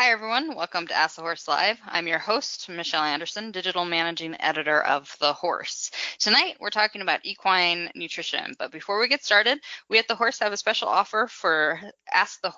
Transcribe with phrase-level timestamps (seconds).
[0.00, 0.54] Hi, everyone.
[0.54, 1.78] Welcome to Ask the Horse Live.
[1.84, 5.90] I'm your host, Michelle Anderson, digital managing editor of The Horse.
[6.18, 8.54] Tonight, we're talking about equine nutrition.
[8.58, 9.60] But before we get started,
[9.90, 11.78] we at The Horse have a special offer for
[12.10, 12.50] Ask the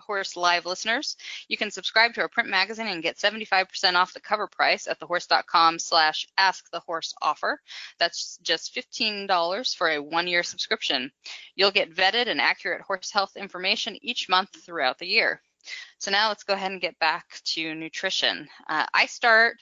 [0.00, 1.18] Horse Live listeners.
[1.48, 4.98] You can subscribe to our print magazine and get 75% off the cover price at
[4.98, 7.60] thehorse.com slash ask the horse offer.
[7.98, 11.12] That's just $15 for a one-year subscription.
[11.56, 15.42] You'll get vetted and accurate horse health information each month throughout the year.
[15.98, 18.48] So now let's go ahead and get back to nutrition.
[18.68, 19.56] Uh, I start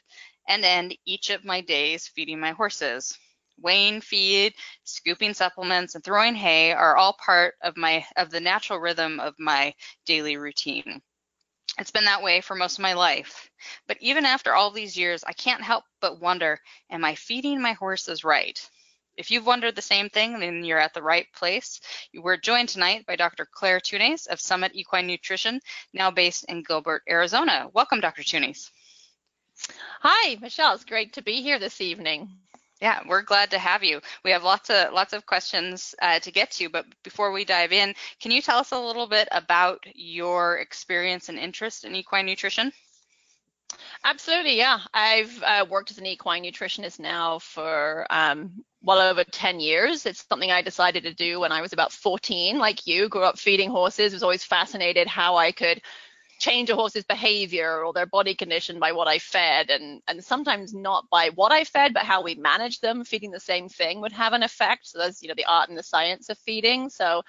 [0.48, 3.18] and end each of my days feeding my horses.
[3.60, 8.80] Weighing feed, scooping supplements, and throwing hay are all part of my of the natural
[8.80, 9.74] rhythm of my
[10.06, 11.00] daily routine.
[11.78, 13.50] It's been that way for most of my life.
[13.86, 16.60] But even after all these years, I can't help but wonder,
[16.90, 18.58] am I feeding my horses right?
[19.16, 21.80] If you've wondered the same thing, then you're at the right place.
[22.14, 23.46] We're joined tonight by Dr.
[23.46, 25.60] Clair Thunes of Summit Equine Nutrition,
[25.92, 27.68] now based in Gilbert, Arizona.
[27.72, 28.22] Welcome, Dr.
[28.22, 28.70] Thunes.
[30.00, 30.74] Hi, Michelle.
[30.74, 32.28] It's great to be here this evening.
[32.80, 34.00] Yeah, we're glad to have you.
[34.24, 37.72] We have lots of lots of questions uh, to get to, but before we dive
[37.72, 42.26] in, can you tell us a little bit about your experience and interest in equine
[42.26, 42.72] nutrition?
[44.02, 44.80] Absolutely, yeah.
[44.92, 50.06] I've uh, worked as an equine nutritionist now for um, well over 10 years.
[50.06, 53.38] It's something I decided to do when I was about 14, like you, grew up
[53.38, 55.80] feeding horses, was always fascinated how I could
[56.38, 59.70] change a horse's behavior or their body condition by what I fed.
[59.70, 63.04] And and sometimes not by what I fed but how we managed them.
[63.04, 64.86] Feeding the same thing would have an effect.
[64.86, 66.90] So that's you know the art and the science of feeding.
[66.90, 67.22] So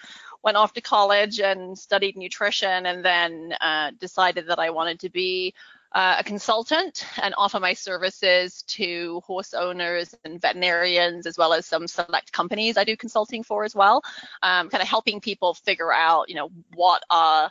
[0.44, 5.10] went off to college and studied nutrition and then uh, decided that I wanted to
[5.10, 5.54] be
[5.96, 11.66] uh, a consultant and offer my services to horse owners and veterinarians, as well as
[11.66, 14.04] some select companies I do consulting for as well,
[14.44, 17.50] um, kind of helping people figure out, you know, what are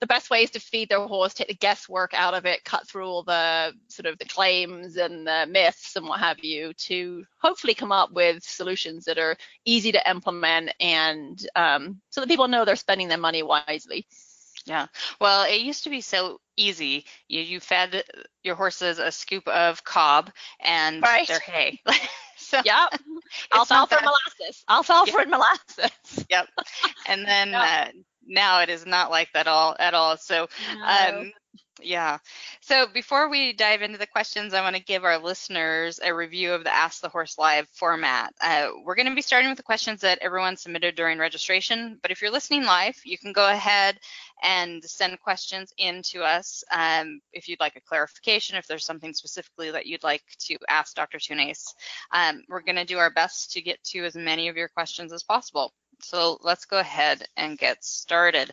[0.00, 3.06] the best ways to feed their horse, take the guesswork out of it, cut through
[3.06, 7.74] all the sort of the claims and the myths and what have you to hopefully
[7.74, 12.64] come up with solutions that are easy to implement and um, so that people know
[12.64, 14.04] they're spending their money wisely.
[14.66, 14.86] Yeah.
[15.20, 17.04] Well, it used to be so easy.
[17.28, 18.04] You, you fed
[18.42, 20.30] your horses a scoop of cob
[20.60, 21.28] and right.
[21.28, 21.80] their hay.
[22.36, 22.90] so yep.
[23.54, 24.64] Alfalfa and molasses.
[24.68, 25.20] Alfalfa yep.
[25.20, 26.24] and molasses.
[26.30, 26.48] yep.
[27.06, 27.62] And then yep.
[27.62, 27.90] uh,
[28.26, 30.16] now it is not like that all at all.
[30.16, 31.18] So no.
[31.20, 31.32] um,
[31.82, 32.18] yeah.
[32.60, 36.52] So before we dive into the questions, I want to give our listeners a review
[36.52, 38.32] of the Ask the Horse Live format.
[38.40, 42.10] Uh, we're going to be starting with the questions that everyone submitted during registration, but
[42.10, 43.98] if you're listening live, you can go ahead
[44.42, 49.14] and send questions in to us um, if you'd like a clarification, if there's something
[49.14, 51.18] specifically that you'd like to ask Dr.
[51.18, 51.74] Thunes.
[52.12, 55.12] Um, we're going to do our best to get to as many of your questions
[55.12, 55.72] as possible.
[56.00, 58.50] So let's go ahead and get started.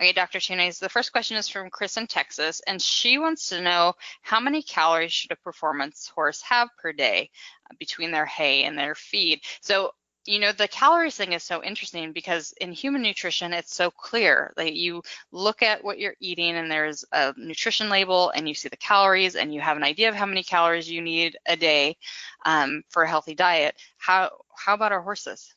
[0.00, 0.38] Okay, Dr.
[0.38, 4.38] Thunes, the first question is from Chris in Texas, and she wants to know how
[4.38, 7.30] many calories should a performance horse have per day
[7.68, 9.40] uh, between their hay and their feed?
[9.60, 9.90] So,
[10.28, 14.52] you know, the calories thing is so interesting because in human nutrition, it's so clear.
[14.58, 15.02] Like you
[15.32, 19.36] look at what you're eating and there's a nutrition label and you see the calories
[19.36, 21.96] and you have an idea of how many calories you need a day
[22.44, 23.74] um, for a healthy diet.
[23.96, 25.54] How, how about our horses?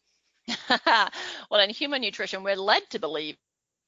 [0.70, 3.36] well, in human nutrition, we're led to believe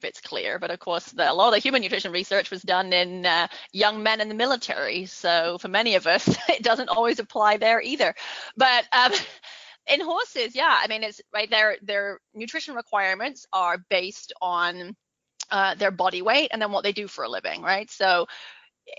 [0.04, 0.60] it's clear.
[0.60, 3.48] But of course, the, a lot of the human nutrition research was done in uh,
[3.72, 5.06] young men in the military.
[5.06, 8.14] So for many of us, it doesn't always apply there either.
[8.58, 9.14] But um,
[9.88, 11.78] in horses, yeah, I mean, it's right there.
[11.82, 14.96] Their nutrition requirements are based on
[15.52, 17.90] uh, their body weight and then what they do for a living, right?
[17.92, 18.28] So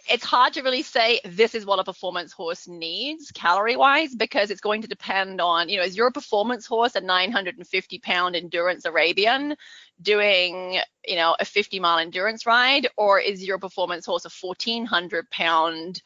[0.08, 4.50] it's hard to really say this is what a performance horse needs calorie wise because
[4.50, 8.86] it's going to depend on you know is your performance horse a 950 pound endurance
[8.86, 9.54] arabian
[10.00, 15.30] doing you know a 50 mile endurance ride or is your performance horse a 1400
[15.30, 16.00] pound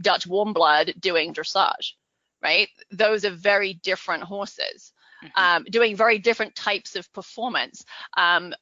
[0.00, 1.92] dutch warm blood doing dressage
[2.42, 2.68] right?
[2.90, 4.92] Those are very different horses
[5.24, 5.42] mm-hmm.
[5.42, 7.84] um, doing very different types of performance.
[8.16, 8.54] Um,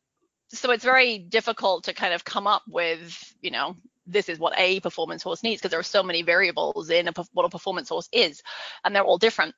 [0.48, 4.58] so it's very difficult to kind of come up with you know this is what
[4.58, 7.90] a performance horse needs because there are so many variables in a, what a performance
[7.90, 8.42] horse is
[8.84, 9.54] and they're all different.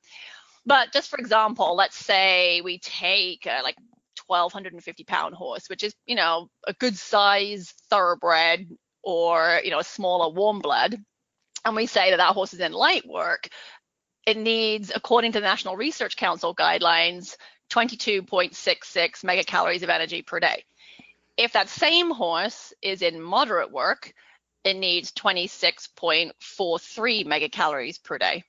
[0.65, 3.77] But just for example let's say we take uh, like
[4.27, 8.67] 1250 pound horse which is you know a good size thoroughbred
[9.03, 10.97] or you know a smaller warm blood
[11.65, 13.47] and we say that that horse is in light work
[14.25, 17.35] it needs according to the national research council guidelines
[17.71, 18.51] 22.66
[19.23, 20.63] megacalories of energy per day
[21.37, 24.13] if that same horse is in moderate work
[24.63, 26.33] it needs 26.43
[27.25, 28.43] megacalories per day.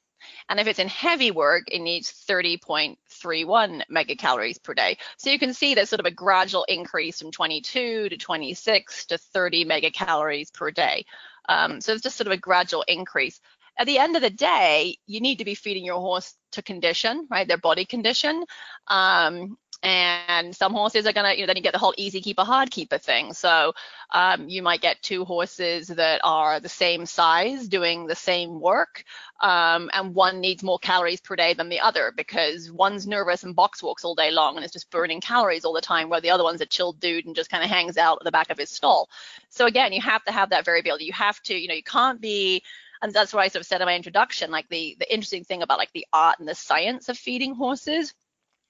[0.49, 4.99] And if it's in heavy work, it needs 30.31 megacalories per day.
[5.17, 9.19] So you can see there's sort of a gradual increase from 22 to 26 to
[9.19, 11.07] 30 megacalories per day.
[11.49, 13.41] Um, so it's just sort of a gradual increase.
[13.79, 17.27] At the end of the day, you need to be feeding your horse to condition,
[17.31, 17.49] right?
[17.49, 18.45] Their body condition.
[18.87, 22.45] Um, and some horses are gonna, you know, then you get the whole easy keeper,
[22.45, 23.33] hard keeper thing.
[23.33, 23.73] So
[24.13, 29.03] um, you might get two horses that are the same size doing the same work,
[29.41, 33.57] um, and one needs more calories per day than the other because one's nervous and
[33.57, 36.31] box walks all day long and is just burning calories all the time, where the
[36.31, 38.59] other one's a chilled dude and just kind of hangs out at the back of
[38.59, 39.09] his stall.
[39.49, 41.07] So again, you have to have that variability.
[41.07, 42.63] You have to, you know, you can't be
[43.03, 45.63] and that's what I sort of said in my introduction, like the the interesting thing
[45.63, 48.15] about like the art and the science of feeding horses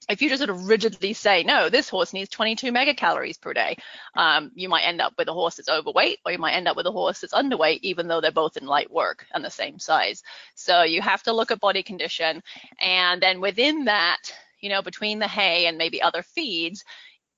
[0.09, 3.77] if you just sort of rigidly say, no, this horse needs 22 megacalories per day,
[4.15, 6.75] um, you might end up with a horse that's overweight or you might end up
[6.75, 9.79] with a horse that's underweight, even though they're both in light work and the same
[9.79, 10.23] size.
[10.55, 12.43] So you have to look at body condition.
[12.81, 16.83] And then within that, you know, between the hay and maybe other feeds,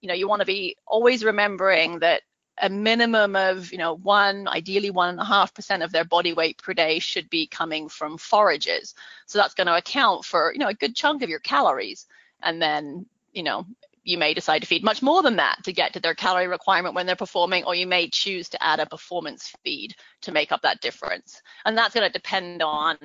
[0.01, 2.21] you know, you want to be always remembering that
[2.61, 6.33] a minimum of, you know, one, ideally one and a half percent of their body
[6.33, 8.95] weight per day should be coming from forages.
[9.25, 12.05] So that's going to account for, you know, a good chunk of your calories
[12.41, 13.65] and then you know
[14.03, 16.93] you may decide to feed much more than that to get to their calorie requirement
[16.93, 20.61] when they're performing, or you may choose to add a performance feed to make up
[20.61, 21.41] that difference.
[21.65, 22.97] And that's going to depend on,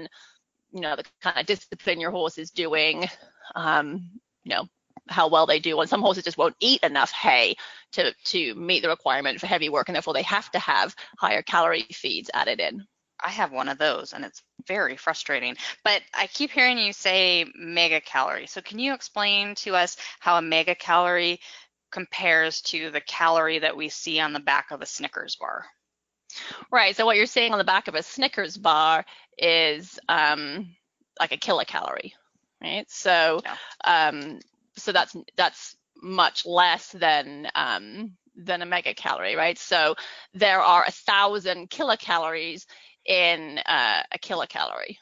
[0.73, 3.09] you know, the kind of discipline your horse is doing,
[3.55, 4.11] um,
[4.45, 4.67] you know,
[5.11, 5.81] how well they do.
[5.81, 7.57] And some horses just won't eat enough hay
[7.93, 11.43] to to meet the requirement for heavy work, and therefore they have to have higher
[11.43, 12.87] calorie feeds added in.
[13.23, 15.57] I have one of those and it's very frustrating.
[15.85, 18.49] But I keep hearing you say megacalorie.
[18.49, 21.39] So can you explain to us how a megacalorie
[21.91, 25.67] compares to the calorie that we see on the back of a Snickers bar?
[26.71, 26.95] Right.
[26.97, 29.05] So what you're seeing on the back of a Snickers bar
[29.37, 30.75] is um,
[31.19, 32.13] like a kilocalorie,
[32.63, 32.89] right?
[32.89, 33.57] So yeah.
[34.09, 34.39] um,
[34.83, 39.59] so that's that's much less than um, than a megacalorie, right?
[39.59, 39.97] So
[40.35, 42.67] there are a thousand kilocalories
[43.07, 44.99] in uh, a kilocalorie.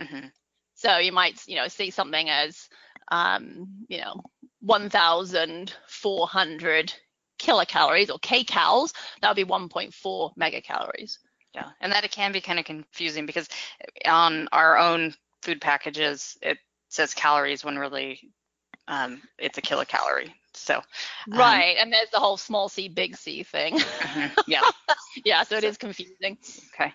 [0.00, 0.28] Mm-hmm.
[0.74, 2.68] So you might, you know, see something as,
[3.10, 4.22] um, you know,
[4.60, 6.94] 1,400
[7.38, 8.92] kilocalories or kcals.
[9.20, 11.18] That would be 1.4 megacalories.
[11.54, 13.48] Yeah, and that it can be kind of confusing because
[14.06, 16.56] on our own food packages it
[16.88, 18.32] says calories when really
[18.88, 20.32] um, it's a kilocalorie.
[20.54, 20.82] So um,
[21.38, 23.78] right, and there's the whole small c big C thing.
[23.78, 24.60] Mm-hmm, yeah,
[25.24, 25.42] yeah.
[25.44, 26.36] So it is confusing.
[26.74, 26.92] Okay.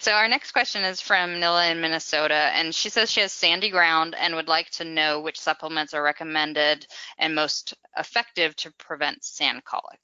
[0.00, 3.70] So our next question is from Nilla in Minnesota, and she says she has sandy
[3.70, 6.86] ground and would like to know which supplements are recommended
[7.18, 10.00] and most effective to prevent sand colic.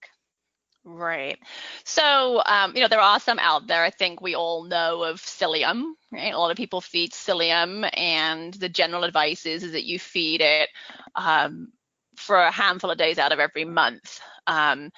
[0.86, 1.38] Right.
[1.84, 3.82] So, um, you know, there are some out there.
[3.82, 6.34] I think we all know of psyllium, right?
[6.34, 10.42] A lot of people feed psyllium, and the general advice is, is that you feed
[10.42, 10.68] it
[11.14, 11.72] um,
[12.16, 14.20] for a handful of days out of every month.
[14.46, 14.90] Um,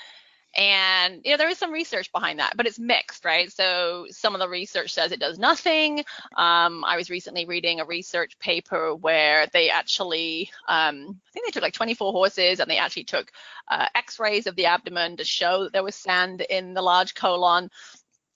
[0.57, 3.53] and you know there is some research behind that, but it's mixed, right?
[3.53, 6.01] So some of the research says it does nothing.
[6.35, 11.51] Um, I was recently reading a research paper where they actually, um, I think they
[11.51, 13.31] took like 24 horses and they actually took
[13.69, 17.71] uh, X-rays of the abdomen to show that there was sand in the large colon,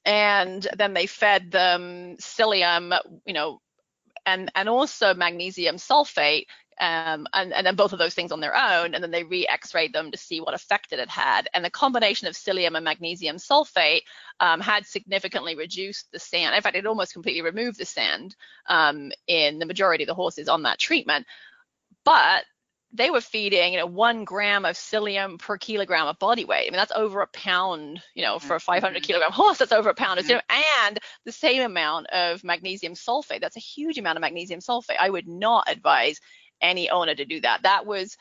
[0.05, 3.61] and then they fed them psyllium, you know,
[4.27, 6.45] and and also magnesium sulfate
[6.81, 9.93] um, and, and, then both of those things on their own, and then they re-X-rayed
[9.93, 11.49] them to see what effect it had had.
[11.53, 14.03] And the combination of psyllium and magnesium sulfate
[14.41, 16.57] um, had significantly reduced the sand.
[16.57, 18.35] In fact, it almost completely removed the sand
[18.67, 21.27] um, in the majority of the horses on that treatment.
[22.03, 22.45] But
[22.93, 26.67] they were feeding, you know, one gram of psyllium per kilogram of body weight.
[26.67, 29.05] I mean, that's over a pound, you know, for a 500 mm-hmm.
[29.05, 30.41] kilogram horse, that's over a pound of psyllium,
[30.87, 33.41] and the same amount of magnesium sulfate.
[33.41, 34.97] That's a huge amount of magnesium sulfate.
[34.99, 36.21] I would not advise
[36.63, 37.63] any owner to do that.
[37.63, 38.17] That was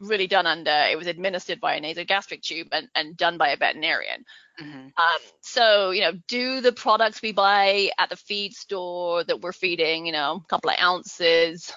[0.00, 3.56] really done under, it was administered by a nasogastric tube and, and done by a
[3.56, 4.24] veterinarian.
[4.60, 4.78] Mm-hmm.
[4.78, 9.52] Um, so, you know, do the products we buy at the feed store that we're
[9.52, 11.72] feeding, you know, a couple of ounces,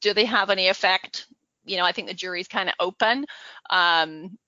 [0.00, 1.26] do they have any effect?
[1.64, 3.24] You know, I think the jury's kind of open.
[3.70, 4.38] Um,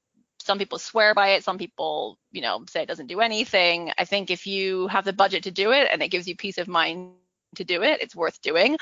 [0.41, 1.45] some people swear by it.
[1.45, 3.93] Some people, you know, say it doesn't do anything.
[3.99, 6.59] I think if you have the budget to do it and it gives you peace
[6.59, 7.13] of mind
[7.57, 8.77] to do it, it's worth doing.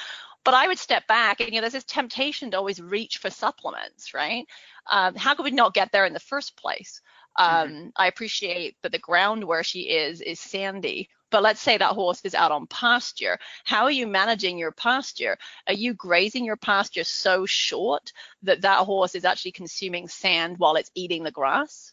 [0.46, 3.30] But I would step back and, you know, there's this temptation to always reach for
[3.30, 4.46] supplements, right?
[4.88, 7.02] Um, how could we not get there in the first place?
[7.34, 7.88] Um, mm-hmm.
[7.96, 12.20] I appreciate that the ground where she is is sandy, but let's say that horse
[12.22, 13.40] is out on pasture.
[13.64, 15.36] How are you managing your pasture?
[15.66, 18.12] Are you grazing your pasture so short
[18.44, 21.92] that that horse is actually consuming sand while it's eating the grass?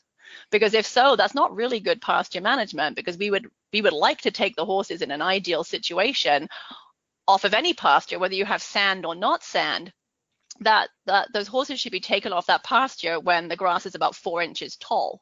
[0.52, 4.22] Because if so, that's not really good pasture management because we would we would like
[4.22, 6.48] to take the horses in an ideal situation
[7.28, 9.92] off of any pasture, whether you have sand or not sand,
[10.60, 14.16] that, that those horses should be taken off that pasture when the grass is about
[14.16, 15.22] four inches tall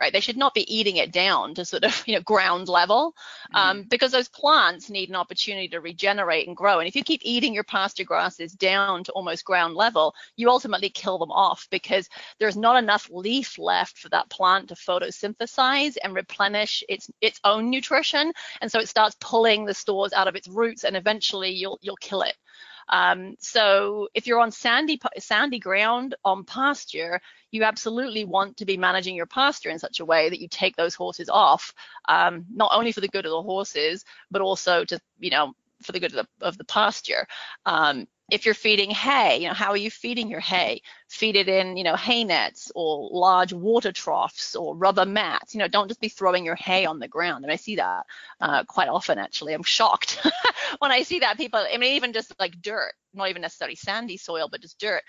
[0.00, 0.12] right?
[0.12, 3.14] They should not be eating it down to sort of, you know, ground level
[3.54, 3.88] um, mm.
[3.88, 6.78] because those plants need an opportunity to regenerate and grow.
[6.78, 10.90] And if you keep eating your pasture grasses down to almost ground level, you ultimately
[10.90, 16.14] kill them off because there's not enough leaf left for that plant to photosynthesize and
[16.14, 18.32] replenish its its own nutrition.
[18.60, 21.96] And so it starts pulling the stores out of its roots and eventually you'll you'll
[21.96, 22.34] kill it.
[22.88, 28.76] Um, so if you're on sandy sandy ground on pasture, you absolutely want to be
[28.76, 31.72] managing your pasture in such a way that you take those horses off,
[32.08, 35.52] um, not only for the good of the horses, but also to you know
[35.82, 37.26] for the good of the, of the pasture.
[37.64, 40.82] Um, if you're feeding hay, you know, how are you feeding your hay?
[41.08, 45.54] Feed it in, you know, hay nets or large water troughs or rubber mats.
[45.54, 47.44] You know, don't just be throwing your hay on the ground.
[47.44, 48.04] And I see that
[48.40, 49.54] uh, quite often, actually.
[49.54, 50.26] I'm shocked
[50.80, 54.16] when I see that people, I mean, even just like dirt, not even necessarily sandy
[54.16, 55.02] soil, but just dirt.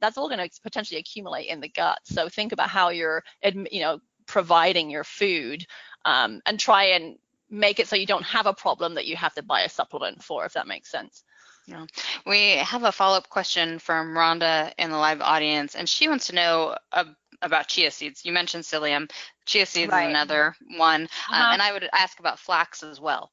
[0.00, 1.98] That's all going to potentially accumulate in the gut.
[2.04, 5.66] So think about how you're, you know, providing your food
[6.06, 7.18] um, and try and
[7.50, 10.22] make it so you don't have a problem that you have to buy a supplement
[10.22, 11.22] for, if that makes sense.
[11.66, 11.86] Yeah.
[12.26, 16.34] We have a follow-up question from Rhonda in the live audience, and she wants to
[16.34, 17.04] know uh,
[17.40, 18.24] about chia seeds.
[18.24, 19.10] You mentioned psyllium.
[19.46, 20.04] Chia seeds right.
[20.04, 21.44] is another one, um, uh-huh.
[21.44, 23.30] um, and I would ask about flax as well.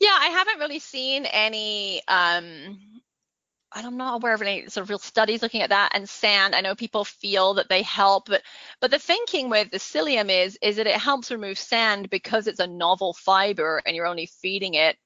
[0.00, 2.02] Yeah, I haven't really seen any.
[2.08, 2.78] Um,
[3.72, 5.92] I'm not aware of any sort of real studies looking at that.
[5.94, 8.42] And sand, I know people feel that they help, but
[8.80, 12.60] but the thinking with the psyllium is is that it helps remove sand because it's
[12.60, 14.96] a novel fiber and you're only feeding it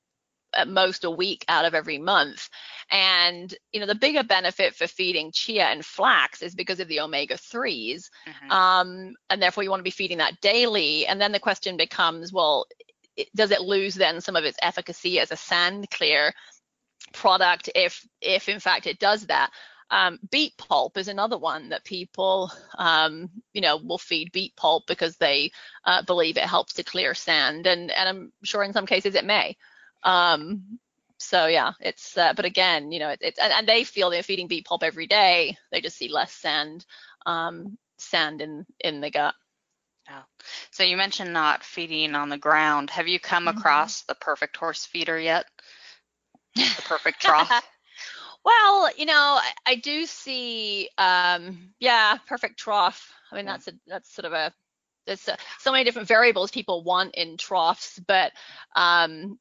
[0.54, 2.48] at most a week out of every month.
[2.90, 7.00] And you know the bigger benefit for feeding chia and flax is because of the
[7.00, 8.50] omega 3s, mm-hmm.
[8.50, 11.06] um, and therefore you want to be feeding that daily.
[11.06, 12.66] And then the question becomes, well,
[13.16, 16.32] it, does it lose then some of its efficacy as a sand clear
[17.12, 19.50] product if if in fact it does that?
[19.90, 24.86] Um, beet pulp is another one that people, um, you know, will feed beet pulp
[24.86, 25.50] because they
[25.86, 29.24] uh, believe it helps to clear sand, and and I'm sure in some cases it
[29.24, 29.56] may.
[30.02, 30.78] Um,
[31.18, 34.22] so yeah, it's uh, but again, you know, it, it's and, and, they feel they're
[34.22, 35.56] feeding beet pulp every day.
[35.72, 36.86] They just see less sand,
[37.26, 39.34] um, sand in in the gut.
[40.10, 40.22] Oh.
[40.70, 42.90] So you mentioned not feeding on the ground.
[42.90, 43.58] Have you come mm-hmm.
[43.58, 45.46] across the perfect horse feeder yet?
[46.54, 47.50] The perfect trough.
[48.44, 53.12] well, you know, I, I do see, um, yeah, perfect trough.
[53.30, 53.52] I mean, yeah.
[53.52, 54.52] that's a that's sort of a
[55.06, 55.28] there's
[55.58, 58.32] so many different variables people want in troughs, but
[58.76, 59.38] um,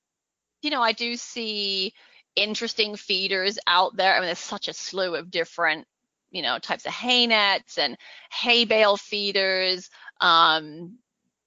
[0.61, 1.93] you know, I do see
[2.35, 4.13] interesting feeders out there.
[4.13, 5.87] I mean, there's such a slew of different,
[6.31, 7.97] you know, types of hay nets and
[8.31, 9.89] hay bale feeders.
[10.21, 10.97] Um,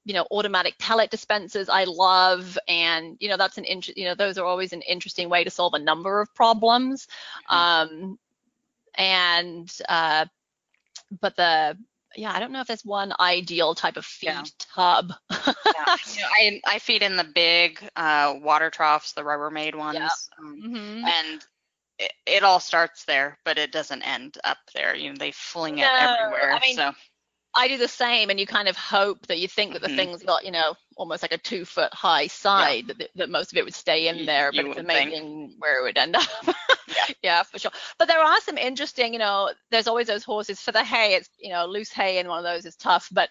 [0.05, 4.14] you know, automatic pellet dispensers I love, and you know that's an interest you know
[4.14, 7.07] those are always an interesting way to solve a number of problems.
[7.50, 7.57] Mm-hmm.
[7.57, 8.19] Um,
[8.95, 10.26] and uh,
[11.21, 11.76] but the
[12.17, 14.43] yeah, I don't know if there's one ideal type of feed yeah.
[14.75, 15.12] tub.
[15.31, 15.37] yeah.
[15.47, 20.11] You know, I I feed in the big uh, water troughs, the Rubbermaid ones, yep.
[20.38, 21.05] um, mm-hmm.
[21.05, 21.45] and
[21.99, 24.97] it, it, all starts there, but it doesn't end up there.
[24.97, 26.52] You know, they fling no, it everywhere.
[26.52, 26.93] I mean, so.
[27.55, 29.97] I do the same, and you kind of hope that you think that the mm-hmm.
[29.97, 32.95] thing's got, you know, almost like a two foot high side yeah.
[32.99, 35.52] that, that most of it would stay in there, but it's amazing think.
[35.59, 36.28] where it would end up.
[36.47, 37.14] yeah.
[37.23, 37.71] yeah, for sure.
[37.99, 41.14] But there are some interesting, you know, there's always those horses for the hay.
[41.14, 43.30] It's, you know, loose hay in one of those is tough, but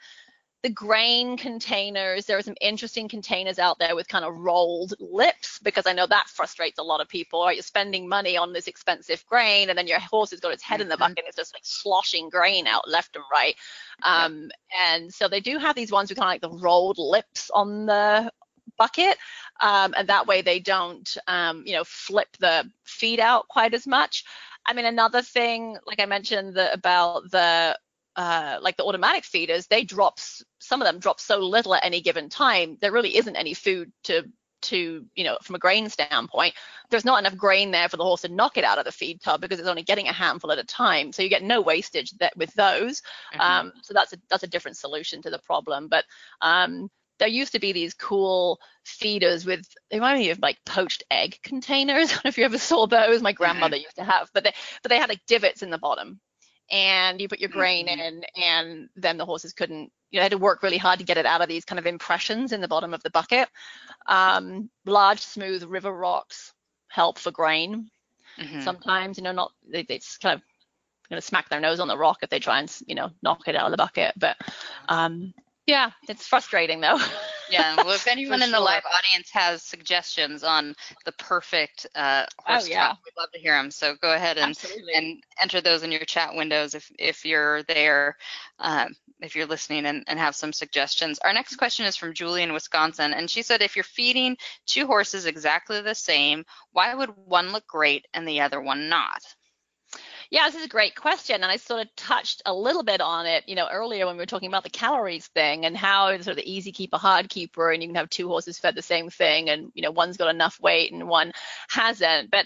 [0.61, 5.57] the grain containers, there are some interesting containers out there with kind of rolled lips
[5.59, 7.43] because I know that frustrates a lot of people.
[7.43, 7.55] Right?
[7.55, 10.81] You're spending money on this expensive grain and then your horse has got its head
[10.81, 11.03] in the mm-hmm.
[11.03, 13.55] bucket and it's just like sloshing grain out left and right.
[14.03, 17.49] Um, And so they do have these ones with kind of like the rolled lips
[17.53, 18.31] on the
[18.77, 19.17] bucket.
[19.61, 23.87] Um, and that way they don't, um, you know, flip the feed out quite as
[23.87, 24.25] much.
[24.65, 27.77] I mean, another thing, like I mentioned the, about the
[28.15, 30.19] uh, like the automatic feeders, they drop
[30.59, 32.77] some of them drop so little at any given time.
[32.81, 34.25] There really isn't any food to
[34.61, 36.53] to you know from a grain standpoint
[36.89, 39.21] there's not enough grain there for the horse to knock it out of the feed
[39.21, 42.11] tub because it's only getting a handful at a time so you get no wastage
[42.17, 43.01] that with those
[43.33, 43.39] mm-hmm.
[43.39, 46.03] um, so that's a that's a different solution to the problem but
[46.41, 46.89] um,
[47.19, 51.37] there used to be these cool feeders with they remind me of like poached egg
[51.43, 52.09] containers.
[52.11, 53.21] I don't know if you ever saw those.
[53.21, 56.19] My grandmother used to have, but they but they had like divots in the bottom
[56.71, 57.99] and you put your grain mm-hmm.
[57.99, 61.17] in and then the horses couldn't you know had to work really hard to get
[61.17, 63.49] it out of these kind of impressions in the bottom of the bucket
[64.07, 66.53] um, large smooth river rocks
[66.89, 67.89] help for grain
[68.39, 68.61] mm-hmm.
[68.61, 70.41] sometimes you know not they, it's kind of
[71.09, 73.47] going to smack their nose on the rock if they try and you know knock
[73.47, 74.38] it out of the bucket but
[74.89, 75.33] um,
[75.65, 76.99] yeah it's frustrating though
[77.49, 77.75] yeah.
[77.89, 80.75] Well, if anyone in the live audience has suggestions on
[81.05, 82.87] the perfect uh, horse oh, yeah.
[82.87, 83.71] talk, we'd love to hear them.
[83.71, 84.93] So go ahead and Absolutely.
[84.93, 88.17] and enter those in your chat windows if if you're there,
[88.59, 91.19] um, if you're listening and, and have some suggestions.
[91.19, 94.85] Our next question is from Julie in Wisconsin, and she said, if you're feeding two
[94.85, 99.21] horses exactly the same, why would one look great and the other one not?
[100.31, 103.25] Yeah, this is a great question, and I sort of touched a little bit on
[103.25, 106.27] it, you know, earlier when we were talking about the calories thing and how sort
[106.27, 109.09] of the easy keeper, hard keeper, and you can have two horses fed the same
[109.09, 111.31] thing, and you know, one's got enough weight and one
[111.69, 112.29] hasn't.
[112.29, 112.45] But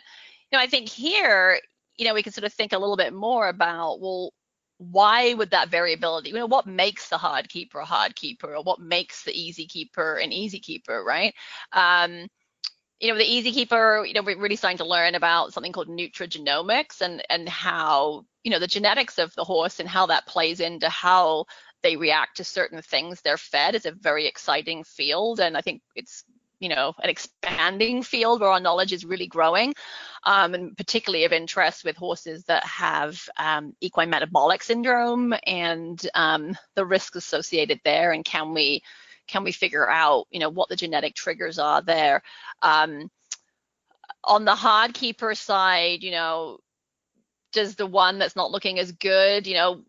[0.49, 1.59] you know, I think here,
[1.97, 4.33] you know, we can sort of think a little bit more about, well,
[4.77, 8.63] why would that variability, you know, what makes the hard keeper a hard keeper, or
[8.63, 11.33] what makes the easy keeper an easy keeper, right?
[11.73, 12.27] Um,
[13.03, 15.89] you know, the Easy Keeper, you know, we're really starting to learn about something called
[15.89, 20.61] nutrigenomics and and how, you know, the genetics of the horse and how that plays
[20.61, 21.45] into how
[21.81, 25.41] they react to certain things they're fed is a very exciting field.
[25.41, 26.23] And I think it's
[26.61, 29.73] you know an expanding field where our knowledge is really growing
[30.23, 36.55] um, and particularly of interest with horses that have um, equine metabolic syndrome and um,
[36.75, 38.81] the risks associated there and can we
[39.27, 42.21] can we figure out, you know, what the genetic triggers are there?
[42.61, 43.09] Um,
[44.23, 46.59] on the hard keeper side, you know,
[47.51, 49.83] does the one that's not looking as good, you know,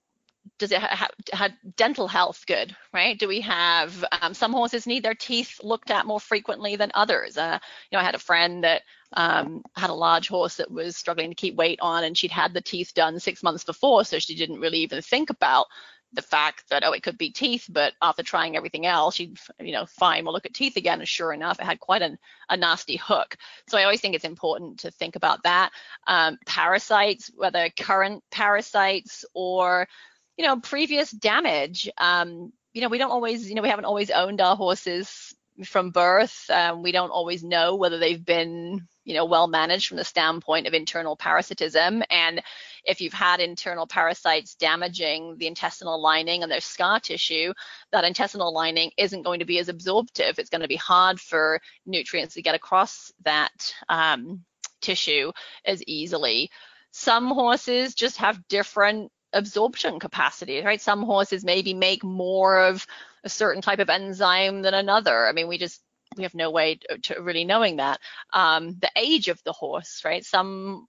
[0.59, 3.19] does it have, have dental health good, right?
[3.19, 7.37] Do we have um, some horses need their teeth looked at more frequently than others?
[7.39, 7.59] Uh,
[7.91, 8.83] you know, I had a friend that
[9.15, 12.53] um, had a large horse that was struggling to keep weight on, and she'd had
[12.53, 15.67] the teeth done six months before, so she didn't really even think about
[16.15, 19.73] the fact that oh it could be teeth but after trying everything else she'd you
[19.73, 22.19] know fine we'll look at teeth again and sure enough it had quite an,
[22.49, 23.37] a nasty hook.
[23.69, 25.71] So i always think it's important to think about that.
[26.07, 29.89] Um, parasites whether current parasites or
[30.37, 34.11] you know previous damage um, you know we don't always you know we haven't always
[34.11, 35.35] owned our horses
[35.65, 39.99] from birth um, we don't always know whether they've been you know well managed from
[39.99, 42.03] the standpoint of internal parasitism.
[42.11, 42.43] And
[42.85, 47.53] if you've had internal parasites damaging the intestinal lining and there's scar tissue
[47.93, 50.39] that intestinal lining isn't going to be as absorptive.
[50.39, 54.45] It's going to be hard for nutrients to get across that um,
[54.81, 55.33] tissue
[55.65, 56.51] as easily.
[56.91, 60.81] Some horses just have different absorption capacity right?
[60.81, 62.87] Some horses maybe make more of
[63.25, 65.81] a certain type of enzyme than another i mean we just
[66.17, 68.01] we have no way to, really knowing that.
[68.33, 70.25] Um, the age of the horse, right?
[70.25, 70.87] Some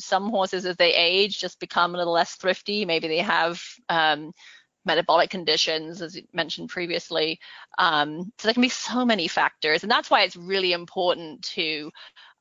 [0.00, 2.84] some horses as they age just become a little less thrifty.
[2.84, 4.32] Maybe they have um,
[4.88, 7.38] metabolic conditions, as you mentioned previously.
[7.78, 11.92] Um, so there can be so many factors, and that's why it's really important to,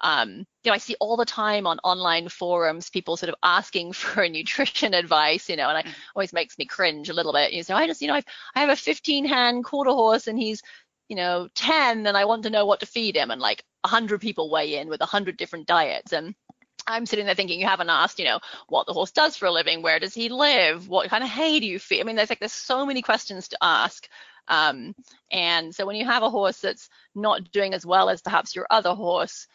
[0.02, 0.32] um,
[0.64, 4.28] you know, I see all the time on online forums people sort of asking for
[4.28, 5.94] nutrition advice, you know, and it mm.
[6.16, 7.54] always makes me cringe a little bit.
[7.54, 10.40] You say, I just, you know, I've, I have a 15 hand quarter horse, and
[10.40, 10.64] he's
[11.10, 14.20] you know 10 and i want to know what to feed him and like 100
[14.20, 16.36] people weigh in with 100 different diets and
[16.88, 19.52] I'm sitting there thinking you haven't asked, you know, what the horse does for a
[19.52, 22.00] living, where does he live, what kind of hay do you feed?
[22.00, 24.08] I mean, there's like there's so many questions to ask.
[24.48, 24.96] Um,
[25.32, 28.66] and so when you have a horse that's not doing as well as perhaps your
[28.70, 29.48] other horse,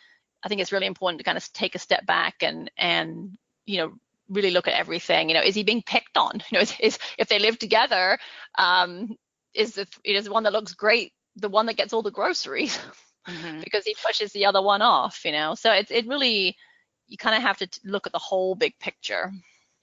[0.43, 3.79] I think it's really important to kind of take a step back and and you
[3.79, 3.93] know
[4.29, 5.29] really look at everything.
[5.29, 6.43] You know, is he being picked on?
[6.51, 8.19] You know, is, is if they live together,
[8.59, 9.17] um,
[9.55, 12.79] is the is the one that looks great the one that gets all the groceries
[13.29, 13.61] mm-hmm.
[13.61, 15.55] because he pushes the other one off, you know.
[15.55, 16.57] So it's it really
[17.13, 19.31] you kind of have to t- look at the whole big picture.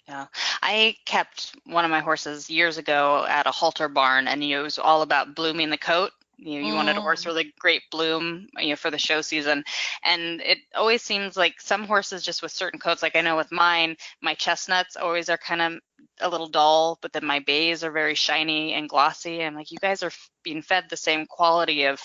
[0.08, 0.26] Yeah,
[0.64, 4.80] I kept one of my horses years ago at a halter barn, and it was
[4.80, 6.12] all about blooming the coat.
[6.38, 6.78] You know, you mm.
[6.78, 9.64] wanted a horse with a great bloom, you know, for the show season.
[10.04, 13.52] And it always seems like some horses just with certain coats, like I know with
[13.52, 15.80] mine, my chestnuts always are kind of
[16.22, 19.44] a little dull, but then my bays are very shiny and glossy.
[19.44, 20.12] I'm like, you guys are
[20.44, 22.02] being fed the same quality of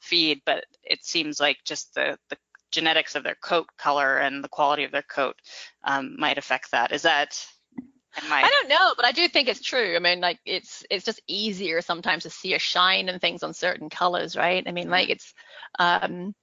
[0.00, 2.36] feed, but it seems like just the, the
[2.72, 5.36] genetics of their coat color and the quality of their coat
[5.84, 6.92] um, might affect that.
[6.92, 7.46] Is that
[8.30, 9.94] I don't know, but I do think it's true.
[9.94, 13.54] I mean, like it's it's just easier sometimes to see a shine and things on
[13.54, 14.62] certain colors, right?
[14.66, 15.34] I mean, like it's
[15.78, 16.34] um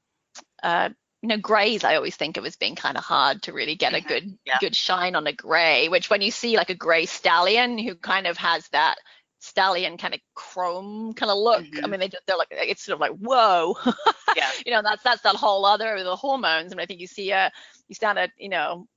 [0.61, 0.89] uh
[1.21, 3.93] you know, grays I always think of as being kind of hard to really get
[3.93, 4.07] a mm-hmm.
[4.07, 4.57] good yeah.
[4.59, 8.27] good shine on a gray, which when you see like a gray stallion who kind
[8.27, 8.95] of has that
[9.43, 11.63] stallion kind of chrome kind of look.
[11.63, 11.83] Mm-hmm.
[11.83, 13.75] I mean, they just, they're like it's sort of like whoa,
[14.37, 14.49] yeah.
[14.65, 16.71] you know, that's that's that whole other the hormones.
[16.71, 17.51] I mean, I think you see a
[17.89, 18.87] you stand at you know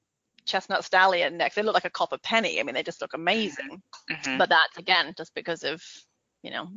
[0.45, 1.57] chestnut stallion next.
[1.57, 2.61] They look like a copper penny.
[2.61, 3.83] I mean, they just look amazing.
[4.11, 4.39] Mm-hmm.
[4.39, 5.83] But that's again just because of
[6.43, 6.69] you know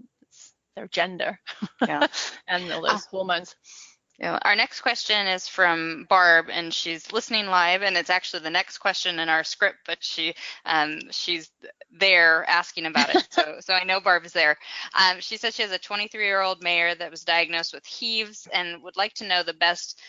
[0.76, 1.40] their gender
[1.88, 2.08] yeah.
[2.48, 3.18] and all those oh.
[3.18, 3.56] hormones.
[4.22, 8.80] Our next question is from Barb, and she's listening live, and it's actually the next
[8.80, 10.34] question in our script, but she
[10.66, 11.50] um, she's
[11.92, 14.58] there asking about it, so so I know Barb is there.
[14.94, 18.98] Um, she says she has a 23-year-old mare that was diagnosed with heaves and would
[18.98, 20.00] like to know the best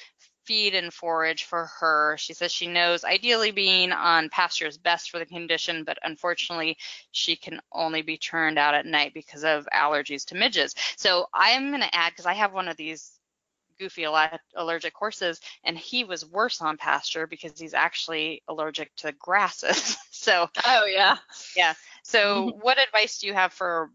[0.45, 2.17] feed and forage for her.
[2.19, 6.77] She says she knows ideally being on pasture is best for the condition, but unfortunately
[7.13, 10.75] she can only be turned out at night because of allergies to midges.
[10.97, 13.20] So I'm going to add, because I have one of these
[13.81, 19.97] goofy allergic horses and he was worse on pasture because he's actually allergic to grasses.
[20.21, 21.17] So oh yeah.
[21.57, 21.73] yeah.
[22.03, 23.91] So what advice do you have for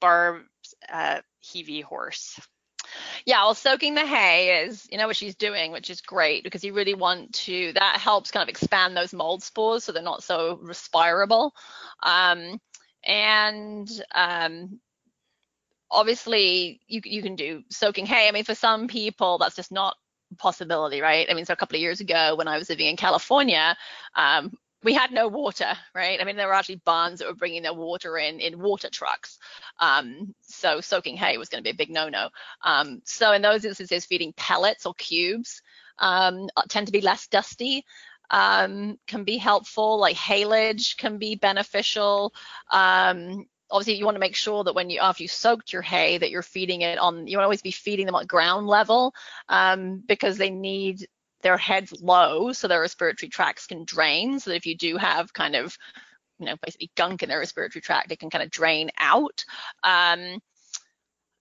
[0.00, 0.46] barb's
[0.88, 1.18] uh,
[1.52, 2.38] heavy horse?
[3.26, 6.62] Yeah, well, soaking the hay is, you know, what she's doing, which is great because
[6.62, 10.22] you really want to, that helps kind of expand those mold spores so they're not
[10.22, 11.52] so respirable.
[12.02, 12.60] Um,
[13.02, 14.78] and um,
[15.90, 18.28] obviously you you can do soaking hay.
[18.28, 19.96] I mean, for some people that's just not
[20.32, 21.26] a possibility, right?
[21.30, 23.76] I mean, so a couple of years ago when I was living in California,
[24.14, 26.20] um, we had no water, right?
[26.20, 29.38] I mean, there were actually barns that were bringing their water in in water trucks.
[29.80, 32.28] Um, so soaking hay was going to be a big no-no.
[32.62, 35.62] Um, so in those instances, feeding pellets or cubes
[35.98, 37.84] um, tend to be less dusty.
[38.30, 42.32] Um, can be helpful, like haylage can be beneficial.
[43.74, 46.30] Obviously you want to make sure that when you after you soaked your hay that
[46.30, 49.12] you're feeding it on you want to always be feeding them at ground level
[49.48, 51.04] um, because they need
[51.42, 54.38] their heads low so their respiratory tracts can drain.
[54.38, 55.76] So that if you do have kind of
[56.38, 59.44] you know basically gunk in their respiratory tract it can kind of drain out.
[59.82, 60.38] Um,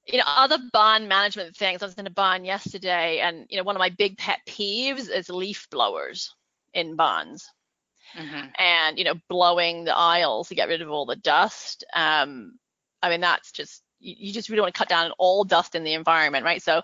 [0.07, 3.63] you know other barn management things i was in a barn yesterday and you know
[3.63, 6.35] one of my big pet peeves is leaf blowers
[6.73, 7.47] in barns
[8.17, 8.47] mm-hmm.
[8.57, 11.83] and you know blowing the aisles to get rid of all the dust.
[11.93, 12.57] Um,
[13.01, 15.93] I mean that's just you, just really want to cut down all dust in the
[15.93, 16.61] environment, right?
[16.61, 16.81] So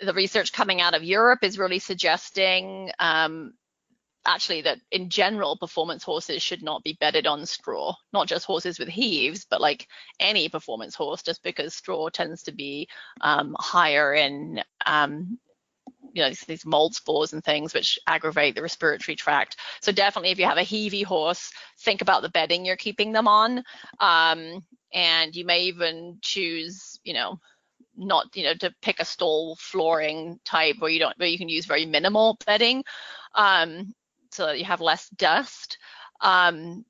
[0.00, 3.54] the research coming out of Europe is really suggesting um,
[4.26, 8.78] actually that in general performance horses should not be bedded on straw not just horses
[8.78, 9.86] with heaves but like
[10.20, 12.88] any performance horse just because straw tends to be
[13.22, 15.38] um, higher in um,
[16.18, 19.56] you know, these, these, mold spores and things which aggravate the respiratory tract.
[19.80, 23.28] So definitely if you have a heavy horse, think about the bedding you're keeping them
[23.28, 23.62] on.
[24.00, 27.38] Um, and you may even choose, you know,
[27.96, 31.48] not, you know, to pick a stall flooring type where you don't, where you can
[31.48, 32.82] use very minimal bedding
[33.36, 33.94] um,
[34.32, 35.78] so that you have less dust.
[36.20, 36.84] Um,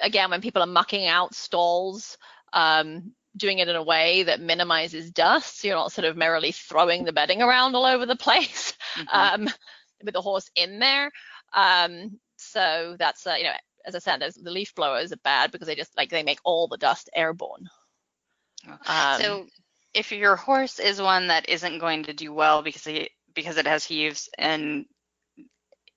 [0.00, 2.18] again, when people are mucking out stalls,
[2.52, 5.60] um, doing it in a way that minimizes dust.
[5.60, 9.42] So you're not sort of merrily throwing the bedding around all over the place mm-hmm.
[9.44, 9.48] um,
[10.02, 11.10] with the horse in there.
[11.52, 13.52] Um, so that's, uh, you know,
[13.84, 16.66] as I said, the leaf blowers are bad because they just like they make all
[16.66, 17.68] the dust airborne.
[18.86, 19.46] Um, so
[19.94, 23.66] if your horse is one that isn't going to do well because he, because it
[23.66, 24.86] has heaves and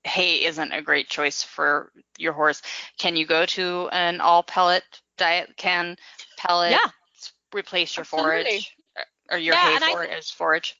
[0.03, 2.61] hay isn't a great choice for your horse,
[2.99, 4.83] can you go to an all pellet
[5.17, 5.49] diet?
[5.57, 5.97] Can
[6.37, 6.89] pellet yeah
[7.53, 8.43] replace your Absolutely.
[8.43, 8.77] forage
[9.31, 10.75] or your yeah, hay forage as forage?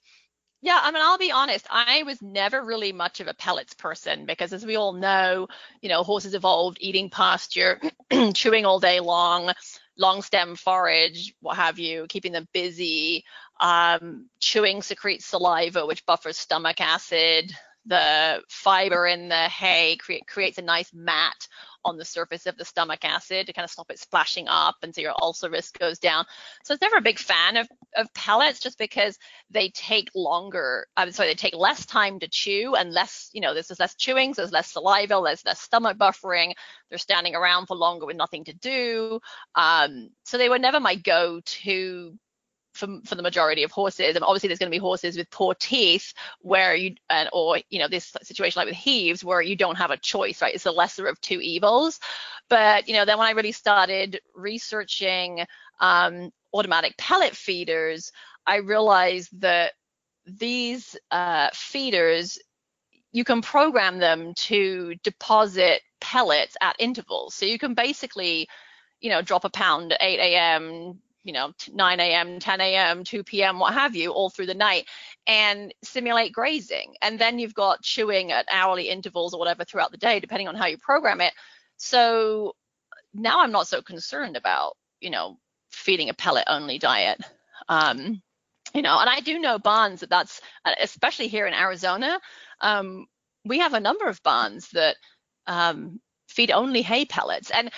[0.61, 1.65] Yeah, I mean, I'll be honest.
[1.69, 5.47] I was never really much of a pellets person because, as we all know,
[5.81, 7.79] you know, horses evolved eating pasture,
[8.33, 9.53] chewing all day long,
[9.97, 13.23] long stem forage, what have you, keeping them busy.
[13.61, 17.53] Um, chewing secretes saliva, which buffers stomach acid.
[17.89, 21.47] The fiber in the hay cre- creates a nice mat
[21.85, 24.93] on the surface of the stomach acid to kind of stop it splashing up and
[24.93, 26.25] so your ulcer risk goes down.
[26.63, 29.17] So I was never a big fan of, of pellets just because
[29.49, 33.53] they take longer, I'm sorry, they take less time to chew and less, you know,
[33.53, 36.53] there's less chewing, so there's less saliva, there's less stomach buffering,
[36.89, 39.19] they're standing around for longer with nothing to do.
[39.55, 42.17] Um, so they were never my go-to
[42.79, 44.15] for, for the majority of horses.
[44.15, 47.79] And obviously, there's going to be horses with poor teeth where you, and, or, you
[47.79, 50.55] know, this situation like with heaves where you don't have a choice, right?
[50.55, 51.99] It's the lesser of two evils.
[52.49, 55.45] But, you know, then when I really started researching
[55.79, 58.11] um, automatic pellet feeders,
[58.45, 59.73] I realized that
[60.25, 62.39] these uh, feeders,
[63.11, 67.35] you can program them to deposit pellets at intervals.
[67.35, 68.47] So you can basically,
[68.99, 73.23] you know, drop a pound at 8 a.m., you know 9 a.m 10 a.m 2
[73.23, 74.87] p.m what have you all through the night
[75.27, 76.95] and simulate grazing.
[77.01, 80.55] And then you've got chewing at hourly intervals or whatever throughout the day depending on
[80.55, 81.33] how you program it.
[81.77, 82.53] So
[83.13, 85.37] now i'm not so concerned about you know
[85.71, 87.19] feeding a pellet only diet.
[87.67, 88.21] Um,
[88.73, 90.41] you know and i do know barns that that's
[90.79, 92.19] especially here in arizona
[92.61, 93.07] um,
[93.45, 94.95] we have a number of barns that
[95.47, 95.99] um,
[96.39, 97.51] feed only hay pellets.
[97.51, 97.69] And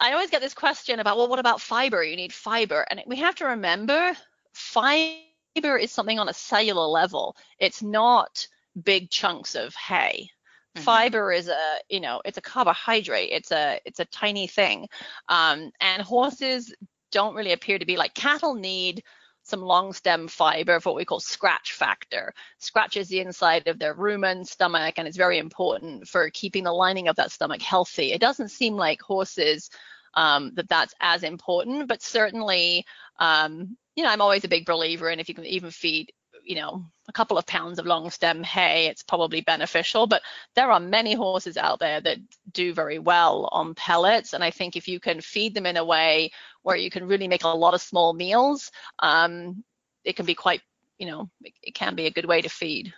[0.00, 2.02] I always get this question about, well, what about fiber?
[2.02, 2.84] You need fiber.
[2.90, 4.12] And we have to remember
[4.52, 7.36] fiber is something on a cellular level.
[7.60, 8.48] It's not
[8.82, 10.30] big chunks of hay.
[10.74, 10.84] Mm-hmm.
[10.84, 13.30] Fiber is a, you know, it's a carbohydrate.
[13.30, 14.88] It's a, it's a tiny thing.
[15.28, 16.74] Um, and horses
[17.12, 19.04] don't really appear to be like cattle need
[19.48, 22.32] some long stem fiber for what we call scratch factor.
[22.58, 27.08] Scratches the inside of their rumen stomach and it's very important for keeping the lining
[27.08, 28.12] of that stomach healthy.
[28.12, 29.70] It doesn't seem like horses
[30.14, 32.84] um, that that's as important, but certainly,
[33.18, 36.12] um, you know, I'm always a big believer in if you can even feed
[36.48, 40.06] you know, a couple of pounds of long stem hay, it's probably beneficial.
[40.06, 40.22] But
[40.54, 42.16] there are many horses out there that
[42.52, 44.32] do very well on pellets.
[44.32, 46.30] And I think if you can feed them in a way
[46.62, 49.62] where you can really make a lot of small meals, um,
[50.04, 50.62] it can be quite,
[50.98, 52.94] you know, it, it can be a good way to feed.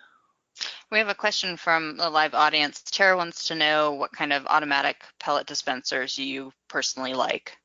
[0.93, 2.83] We have a question from the live audience.
[2.83, 7.57] Tara wants to know what kind of automatic pellet dispensers you personally like.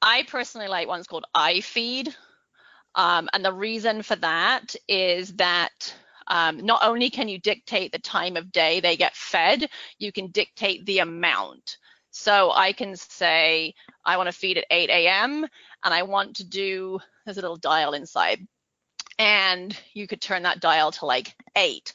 [0.00, 2.14] I personally like ones called iFeed.
[2.94, 5.94] Um, and the reason for that is that
[6.26, 10.28] um, not only can you dictate the time of day they get fed, you can
[10.28, 11.78] dictate the amount.
[12.10, 13.74] So I can say,
[14.04, 15.46] I want to feed at 8 a.m.
[15.84, 18.46] and I want to do, there's a little dial inside.
[19.18, 21.92] And you could turn that dial to like 8.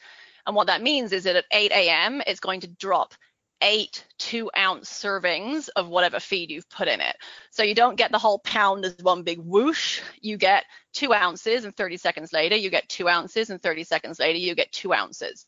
[0.47, 3.13] And what that means is that at 8 a.m., it's going to drop
[3.61, 7.15] eight two ounce servings of whatever feed you've put in it.
[7.51, 10.01] So you don't get the whole pound as one big whoosh.
[10.21, 14.19] You get two ounces and 30 seconds later, you get two ounces and 30 seconds
[14.19, 15.45] later, you get two ounces.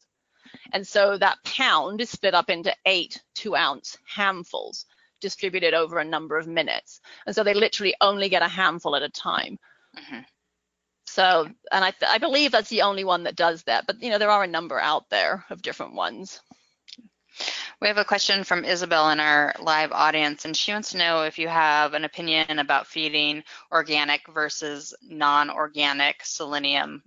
[0.74, 4.86] And so that pound is split up into eight two ounce handfuls
[5.22, 7.02] distributed over a number of minutes.
[7.26, 9.60] And so they literally only get a handful at a time.
[9.98, 10.22] Mm-hmm.
[11.06, 13.88] So, and I, I believe that's the only one that does that.
[13.88, 16.40] But, you know, there are a number out there of different ones.
[17.82, 21.24] We have a question from Isabel in our live audience, and she wants to know
[21.24, 27.04] if you have an opinion about feeding organic versus non-organic selenium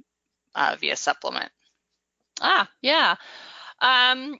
[0.54, 1.50] uh, via supplement.
[2.40, 3.16] Ah, yeah.
[3.80, 4.38] Um,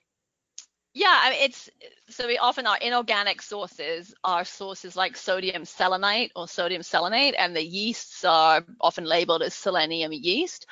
[0.94, 1.70] yeah, it's
[2.11, 7.57] so we often our inorganic sources are sources like sodium selenite or sodium selenate, and
[7.57, 10.66] the yeasts are often labeled as selenium yeast.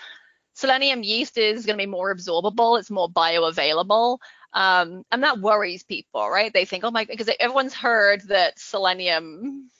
[0.52, 4.18] Selenium yeast is going to be more absorbable, it's more bioavailable.
[4.52, 6.52] Um, and that worries people, right?
[6.52, 9.70] They think, oh my, because everyone's heard that selenium,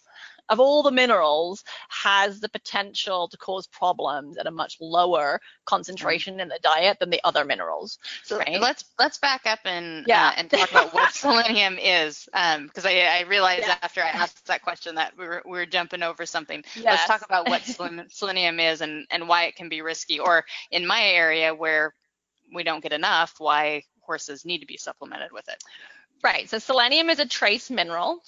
[0.49, 6.41] of all the minerals, has the potential to cause problems at a much lower concentration
[6.41, 7.99] in the diet than the other minerals.
[8.25, 8.61] So right?
[8.61, 10.29] let's let's back up and yeah.
[10.29, 13.77] Uh, and talk about what selenium is, because um, I, I realized yeah.
[13.83, 16.65] after I asked that question that we were we were jumping over something.
[16.75, 16.85] Yes.
[16.85, 17.63] Let's talk about what
[18.11, 21.95] selenium is and and why it can be risky, or in my area where
[22.53, 25.63] we don't get enough, why horses need to be supplemented with it.
[26.23, 26.51] Right.
[26.51, 28.19] So selenium is a trace mineral,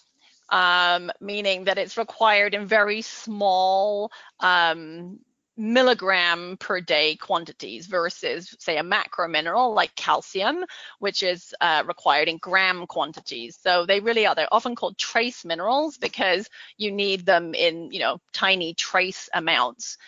[0.48, 5.18] um, meaning that it's required in very small um,
[5.56, 10.64] milligram per day quantities versus say a macro mineral like calcium
[10.98, 15.44] which is uh, required in gram quantities so they really are they're often called trace
[15.44, 19.98] minerals because you need them in you know tiny trace amounts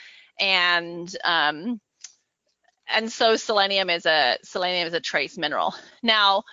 [0.41, 1.79] and um,
[2.89, 5.75] and so selenium is a selenium is a trace mineral.
[6.03, 6.45] Now,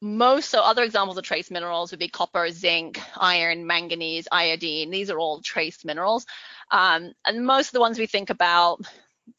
[0.00, 4.90] most so other examples of trace minerals would be copper, zinc, iron, manganese, iodine.
[4.90, 6.26] These are all trace minerals.
[6.70, 8.82] Um, and most of the ones we think about,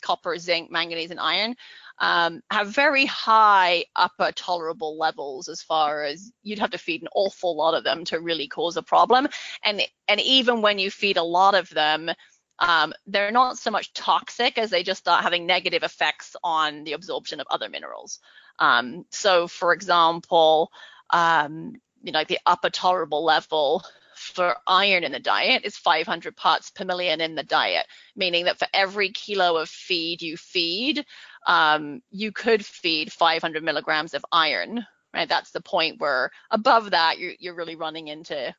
[0.01, 1.55] copper, zinc, manganese, and iron,
[1.99, 7.07] um, have very high upper tolerable levels as far as you'd have to feed an
[7.15, 9.27] awful lot of them to really cause a problem.
[9.63, 12.09] And and even when you feed a lot of them,
[12.59, 16.93] um, they're not so much toxic as they just start having negative effects on the
[16.93, 18.19] absorption of other minerals.
[18.59, 20.71] Um, so, for example,
[21.09, 23.83] um, you know, the upper tolerable level
[24.15, 28.57] for iron in the diet is 500 parts per million in the diet, meaning that
[28.57, 31.05] for every kilo of feed you feed,
[31.47, 34.85] um, you could feed 500 milligrams of iron.
[35.13, 38.53] Right, that's the point where above that you're, you're really running into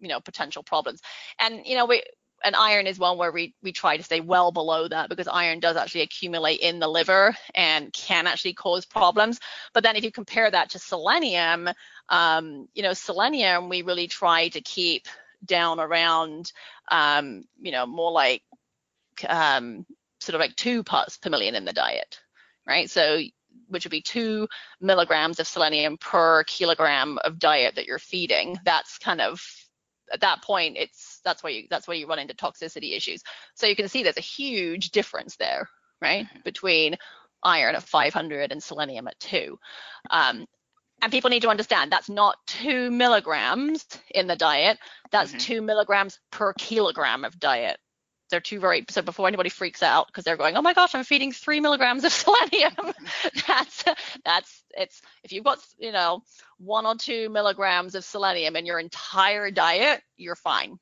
[0.00, 1.00] you know potential problems
[1.38, 2.02] and you know we
[2.44, 5.60] and iron is one where we, we try to stay well below that because iron
[5.60, 9.40] does actually accumulate in the liver and can actually cause problems.
[9.72, 11.68] But then if you compare that to selenium,
[12.08, 15.06] um, you know, selenium we really try to keep
[15.44, 16.52] down around,
[16.90, 18.42] um, you know, more like
[19.28, 19.86] um,
[20.20, 22.20] sort of like two parts per million in the diet,
[22.66, 22.90] right?
[22.90, 23.20] So
[23.68, 24.48] which would be two
[24.80, 28.58] milligrams of selenium per kilogram of diet that you're feeding.
[28.64, 29.42] That's kind of
[30.12, 33.22] at that point it's that's where you that's why you run into toxicity issues.
[33.54, 35.68] So you can see there's a huge difference there,
[36.00, 36.40] right, mm-hmm.
[36.44, 36.96] between
[37.42, 39.58] iron at 500 and selenium at two.
[40.10, 40.46] Um,
[41.02, 44.78] and people need to understand that's not two milligrams in the diet,
[45.10, 45.38] that's mm-hmm.
[45.38, 47.78] two milligrams per kilogram of diet.
[48.30, 51.04] they're two very so before anybody freaks out because they're going, oh my gosh, I'm
[51.04, 52.94] feeding three milligrams of selenium.
[53.46, 53.84] that's
[54.24, 56.22] that's it's if you've got you know
[56.58, 60.78] one or two milligrams of selenium in your entire diet, you're fine.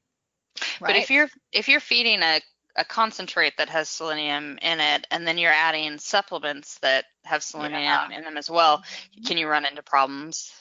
[0.81, 0.95] Right?
[0.95, 2.41] But if you're if you're feeding a
[2.77, 7.83] a concentrate that has selenium in it and then you're adding supplements that have selenium
[7.83, 8.09] yeah.
[8.17, 9.25] in them as well, mm-hmm.
[9.25, 10.53] can you run into problems?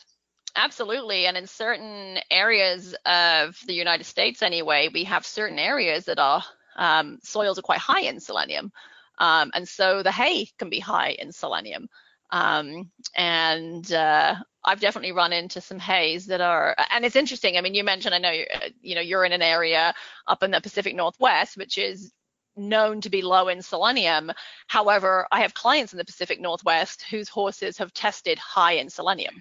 [0.56, 1.28] Absolutely.
[1.28, 6.44] And in certain areas of the United States, anyway, we have certain areas that are
[6.76, 8.72] um, soils are quite high in selenium.
[9.20, 11.90] Um, and so the hay can be high in selenium.
[12.32, 17.58] Um, and uh, I've definitely run into some hays that are, and it's interesting.
[17.58, 18.48] I mean, you mentioned, I know, you're,
[18.82, 19.94] you know, you're in an area
[20.28, 22.12] up in the Pacific Northwest, which is
[22.56, 24.32] known to be low in selenium.
[24.68, 29.36] However, I have clients in the Pacific Northwest whose horses have tested high in selenium.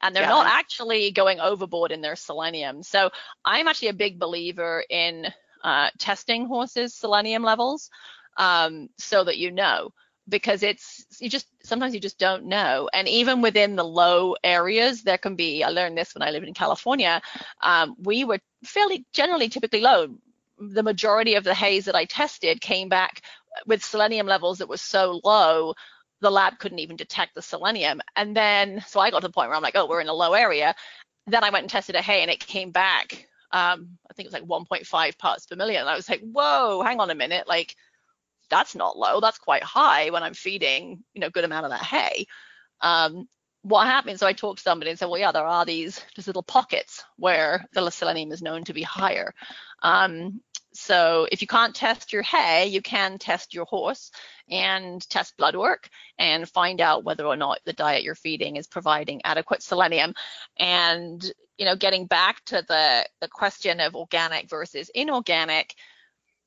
[0.00, 0.28] And they're yeah.
[0.28, 2.82] not actually going overboard in their selenium.
[2.82, 3.10] So
[3.44, 5.26] I'm actually a big believer in
[5.62, 7.90] uh, testing horses' selenium levels
[8.36, 9.92] um, so that you know
[10.28, 12.88] because it's you just sometimes you just don't know.
[12.92, 16.46] And even within the low areas there can be i learned this when i lived
[16.46, 17.20] in california
[17.62, 20.08] um, we were fairly generally typically low.
[20.58, 23.22] The majority of the hays that i tested came back
[23.66, 25.74] with selenium levels that were so low
[26.20, 28.00] the lab couldn't even detect the selenium.
[28.16, 30.14] And then so i got to the point where i'm like oh we're in a
[30.14, 30.74] low area.
[31.26, 34.32] Then i went and tested a hay and it came back um, I think it
[34.32, 35.80] was like 1.5 parts per million.
[35.80, 37.76] And I was like, whoa, hang on a minute, like
[38.50, 41.82] that's not low, that's quite high when I'm feeding, you know, good amount of that
[41.82, 42.26] hay.
[42.80, 43.28] Um,
[43.62, 44.20] what happened?
[44.20, 47.64] So I talked to somebody and said, well, yeah, there are these little pockets where
[47.72, 49.34] the selenium is known to be higher.
[49.82, 50.40] Um,
[50.72, 54.12] so if you can't test your hay, you can test your horse
[54.48, 58.66] and test blood work and find out whether or not the diet you're feeding is
[58.66, 60.14] providing adequate selenium.
[60.58, 61.22] And
[61.56, 65.74] you know, getting back to the the question of organic versus inorganic,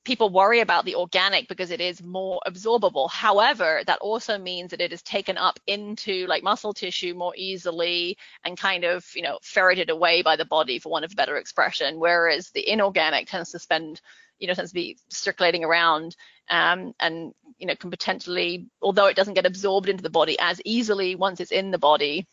[0.04, 3.10] people worry about the organic because it is more absorbable.
[3.10, 8.18] However, that also means that it is taken up into like muscle tissue more easily
[8.44, 11.38] and kind of, you know, ferreted away by the body for one of a better
[11.38, 12.00] expression.
[12.00, 14.02] Whereas the inorganic tends to spend,
[14.40, 16.16] you know, tends to be circulating around
[16.50, 20.60] um, and, you know, can potentially, although it doesn't get absorbed into the body as
[20.66, 22.28] easily once it's in the body,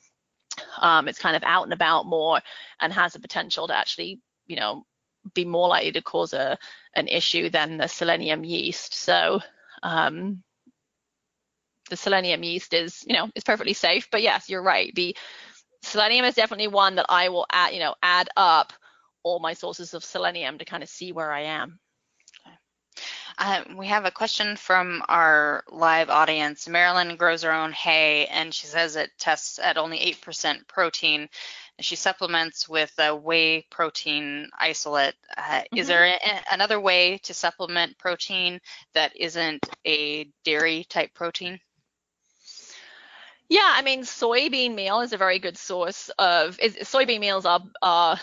[0.81, 2.41] um, it's kind of out and about more
[2.81, 4.85] and has the potential to actually, you know,
[5.35, 6.59] be more likely to cause a
[6.95, 8.95] an issue than the selenium yeast.
[8.95, 9.41] So
[9.83, 10.43] um,
[11.91, 14.09] the selenium yeast is, you know, is perfectly safe.
[14.11, 14.95] But yes, you're right.
[14.95, 15.17] The
[15.83, 18.73] selenium is definitely one that I will add, you know, add up
[19.23, 21.79] all my sources of selenium to kind of see where I am.
[23.41, 26.69] Uh, we have a question from our live audience.
[26.69, 31.29] Marilyn grows her own hay, and she says it tests at only 8% protein
[31.81, 35.15] she supplements with a whey protein isolate.
[35.37, 35.79] Uh, mm-hmm.
[35.79, 36.19] Is there a,
[36.53, 38.61] another way to supplement protein
[38.95, 41.61] that isn't a dairy type protein?
[43.49, 46.59] Yeah, I mean, soybean meal is a very good source of.
[46.61, 48.21] Is, soybean meals are, are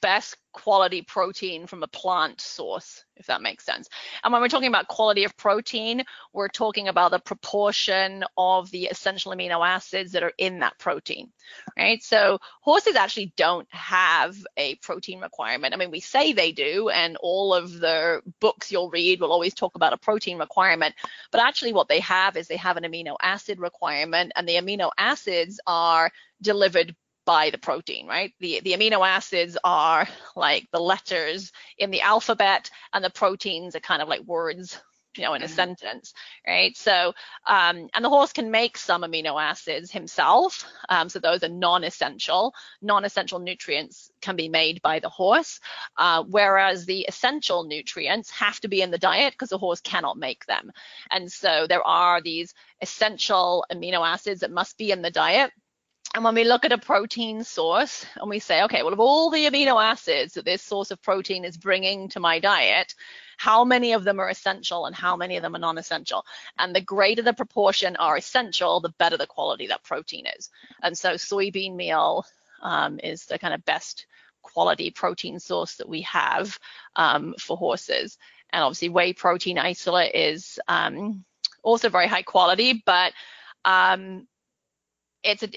[0.00, 3.88] best quality protein from a plant source, if that makes sense.
[4.24, 8.86] And when we're talking about quality of protein, we're talking about the proportion of the
[8.86, 11.30] essential amino acids that are in that protein,
[11.76, 12.02] right?
[12.02, 15.74] So horses actually don't have a protein requirement.
[15.74, 19.54] I mean, we say they do, and all of the books you'll read will always
[19.54, 20.94] talk about a protein requirement,
[21.30, 24.90] but actually what they have is they have an amino acid requirement, and the amino
[24.98, 26.10] acids are
[26.42, 26.94] delivered
[27.26, 28.32] by the protein, right?
[28.40, 33.80] The, the amino acids are like the letters in the alphabet and the proteins are
[33.80, 34.80] kind of like words,
[35.16, 35.54] you know, in a mm-hmm.
[35.54, 36.14] sentence,
[36.46, 36.76] right?
[36.76, 37.14] So,
[37.48, 40.64] um, and the horse can make some amino acids himself.
[40.88, 42.54] Um, so those are non-essential.
[42.80, 45.58] Non-essential nutrients can be made by the horse,
[45.96, 50.16] uh, whereas the essential nutrients have to be in the diet because the horse cannot
[50.16, 50.70] make them.
[51.10, 55.50] And so there are these essential amino acids that must be in the diet
[56.16, 59.28] and when we look at a protein source and we say, okay, well, of all
[59.28, 62.94] the amino acids that this source of protein is bringing to my diet,
[63.36, 66.24] how many of them are essential and how many of them are non-essential?
[66.58, 70.48] And the greater the proportion are essential, the better the quality that protein is.
[70.82, 72.24] And so soybean meal
[72.62, 74.06] um, is the kind of best
[74.40, 76.58] quality protein source that we have
[76.96, 78.16] um, for horses.
[78.54, 81.26] And obviously whey protein isolate is um,
[81.62, 83.12] also very high quality, but
[83.66, 84.26] um,
[85.22, 85.50] it's a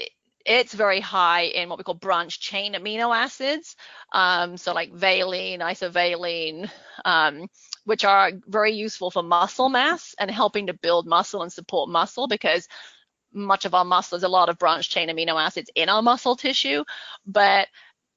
[0.45, 3.75] it's very high in what we call branch chain amino acids.
[4.13, 6.69] Um, so like valine, isovaline,
[7.05, 7.47] um,
[7.85, 12.27] which are very useful for muscle mass and helping to build muscle and support muscle
[12.27, 12.67] because
[13.33, 16.35] much of our muscle is a lot of branch chain amino acids in our muscle
[16.35, 16.83] tissue,
[17.25, 17.67] but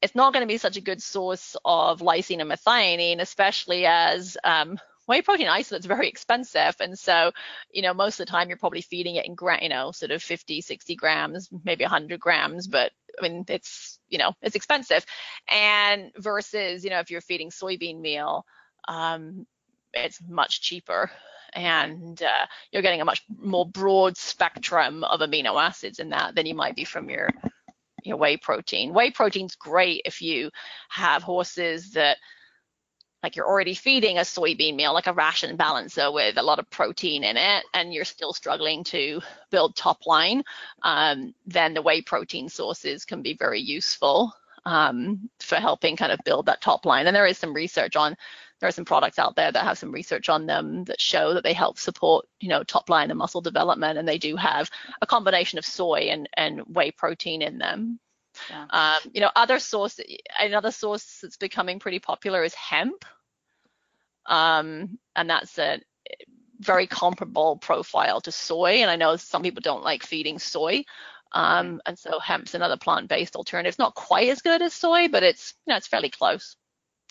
[0.00, 4.36] it's not going to be such a good source of lysine and methionine, especially as
[4.42, 6.76] um, whey protein isolate is very expensive.
[6.80, 7.32] And so,
[7.70, 10.10] you know, most of the time you're probably feeding it in, gra- you know, sort
[10.10, 15.04] of 50, 60 grams, maybe 100 grams, but I mean, it's, you know, it's expensive.
[15.50, 18.44] And versus, you know, if you're feeding soybean meal,
[18.88, 19.46] um,
[19.92, 21.10] it's much cheaper
[21.54, 26.46] and uh, you're getting a much more broad spectrum of amino acids in that than
[26.46, 27.28] you might be from your
[28.04, 28.92] your whey protein.
[28.92, 30.50] Whey protein's great if you
[30.88, 32.16] have horses that
[33.22, 36.68] like you're already feeding a soybean meal, like a ration balancer with a lot of
[36.70, 39.20] protein in it, and you're still struggling to
[39.50, 40.42] build top line,
[40.82, 44.32] um, then the whey protein sources can be very useful
[44.64, 47.06] um, for helping kind of build that top line.
[47.06, 48.16] And there is some research on,
[48.60, 51.42] there are some products out there that have some research on them that show that
[51.42, 54.70] they help support, you know, top line and muscle development, and they do have
[55.00, 57.98] a combination of soy and, and whey protein in them.
[58.50, 58.66] Yeah.
[58.70, 60.00] Um, you know, other source,
[60.38, 63.04] another source that's becoming pretty popular is hemp,
[64.26, 65.80] um, and that's a
[66.60, 68.82] very comparable profile to soy.
[68.82, 70.84] And I know some people don't like feeding soy,
[71.32, 71.76] um, mm-hmm.
[71.86, 73.70] and so hemp's another plant-based alternative.
[73.70, 76.56] It's not quite as good as soy, but it's you know it's fairly close.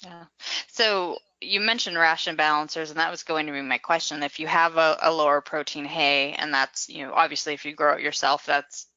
[0.03, 0.25] Yeah.
[0.67, 4.23] So you mentioned ration balancers, and that was going to be my question.
[4.23, 7.73] If you have a, a lower protein hay, and that's you know obviously if you
[7.73, 8.87] grow it yourself, that's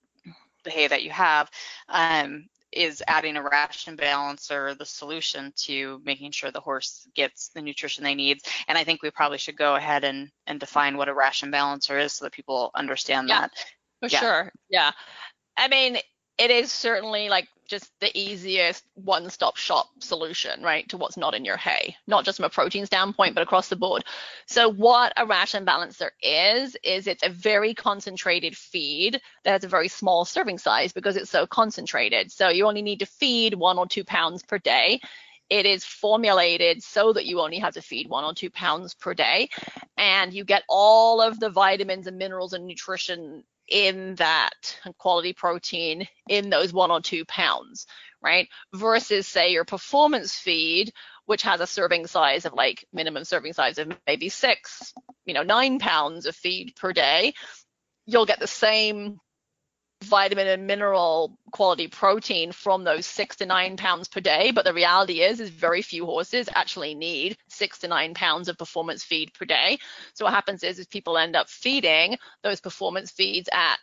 [0.64, 1.50] the hay that you have,
[1.88, 7.62] um, is adding a ration balancer the solution to making sure the horse gets the
[7.62, 8.40] nutrition they need.
[8.66, 11.98] And I think we probably should go ahead and, and define what a ration balancer
[11.98, 13.50] is so that people understand yeah, that.
[14.00, 14.20] For yeah.
[14.20, 14.52] sure.
[14.68, 14.90] Yeah.
[15.56, 15.98] I mean,
[16.38, 21.44] it is certainly like just the easiest one-stop shop solution, right, to what's not in
[21.44, 24.04] your hay, not just from a protein standpoint, but across the board.
[24.46, 29.68] So what a ration balancer is, is it's a very concentrated feed that has a
[29.68, 32.30] very small serving size because it's so concentrated.
[32.30, 35.00] So you only need to feed one or two pounds per day.
[35.48, 39.14] It is formulated so that you only have to feed one or two pounds per
[39.14, 39.48] day,
[39.96, 46.06] and you get all of the vitamins and minerals and nutrition in that quality protein
[46.28, 47.86] in those one or two pounds,
[48.22, 48.48] right?
[48.74, 50.92] Versus say your performance feed,
[51.26, 54.92] which has a serving size of like minimum serving size of maybe six,
[55.24, 57.34] you know, nine pounds of feed per day,
[58.06, 59.18] you'll get the same
[60.04, 64.50] vitamin and mineral quality protein from those six to nine pounds per day.
[64.50, 68.58] But the reality is, is very few horses actually need six to nine pounds of
[68.58, 69.78] performance feed per day.
[70.14, 73.76] So what happens is, is people end up feeding those performance feeds at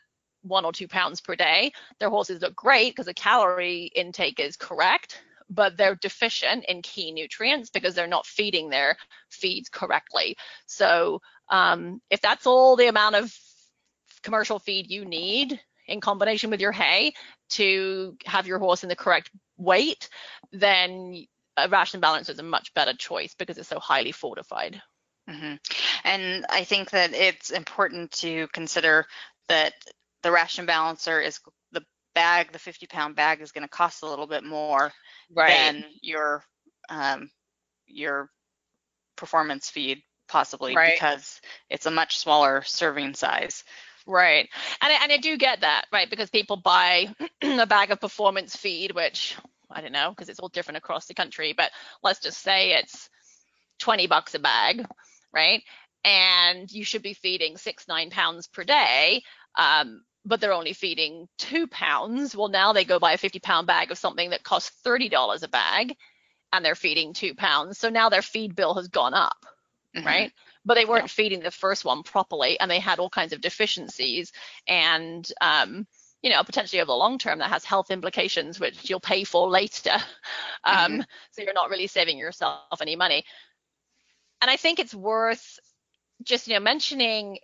[0.43, 1.71] one or two pounds per day.
[1.99, 7.11] Their horses look great because the calorie intake is correct, but they're deficient in key
[7.11, 8.97] nutrients because they're not feeding their
[9.29, 10.35] feeds correctly.
[10.65, 13.35] So um, if that's all the amount of
[14.23, 15.59] commercial feed you need
[15.91, 17.13] in combination with your hay
[17.51, 20.09] to have your horse in the correct weight,
[20.51, 21.25] then
[21.57, 24.81] a ration balancer is a much better choice because it's so highly fortified.
[25.29, 25.55] Mm-hmm.
[26.03, 29.05] And I think that it's important to consider
[29.49, 29.73] that
[30.23, 31.39] the ration balancer is
[31.71, 31.83] the
[32.15, 34.91] bag, the 50 pound bag is going to cost a little bit more
[35.33, 35.49] right.
[35.49, 36.43] than your
[36.89, 37.29] um,
[37.85, 38.29] your
[39.15, 40.93] performance feed possibly right.
[40.93, 43.63] because it's a much smaller serving size.
[44.07, 44.49] Right.
[44.81, 46.09] And I, and I do get that, right?
[46.09, 49.35] Because people buy a bag of performance feed, which
[49.69, 51.71] I don't know, because it's all different across the country, but
[52.03, 53.09] let's just say it's
[53.79, 54.85] 20 bucks a bag,
[55.33, 55.63] right?
[56.03, 59.21] And you should be feeding six, nine pounds per day.
[59.55, 62.35] Um, but they're only feeding two pounds.
[62.35, 65.47] Well, now they go buy a 50 pound bag of something that costs $30 a
[65.47, 65.95] bag
[66.53, 67.79] and they're feeding two pounds.
[67.79, 69.45] So now their feed bill has gone up,
[69.95, 70.05] mm-hmm.
[70.05, 70.31] right?
[70.65, 71.07] But they weren't yeah.
[71.07, 74.31] feeding the first one properly and they had all kinds of deficiencies
[74.67, 75.87] and um,
[76.21, 79.49] you know potentially over the long term that has health implications which you'll pay for
[79.49, 79.91] later
[80.63, 81.01] um, mm-hmm.
[81.31, 83.23] so you're not really saving yourself any money
[84.41, 85.59] and i think it's worth
[86.23, 87.37] just you know mentioning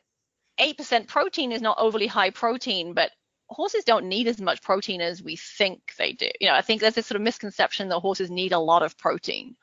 [0.59, 3.11] 8% protein is not overly high protein but
[3.47, 6.81] horses don't need as much protein as we think they do you know i think
[6.81, 9.55] there's this sort of misconception that horses need a lot of protein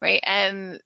[0.00, 0.80] right and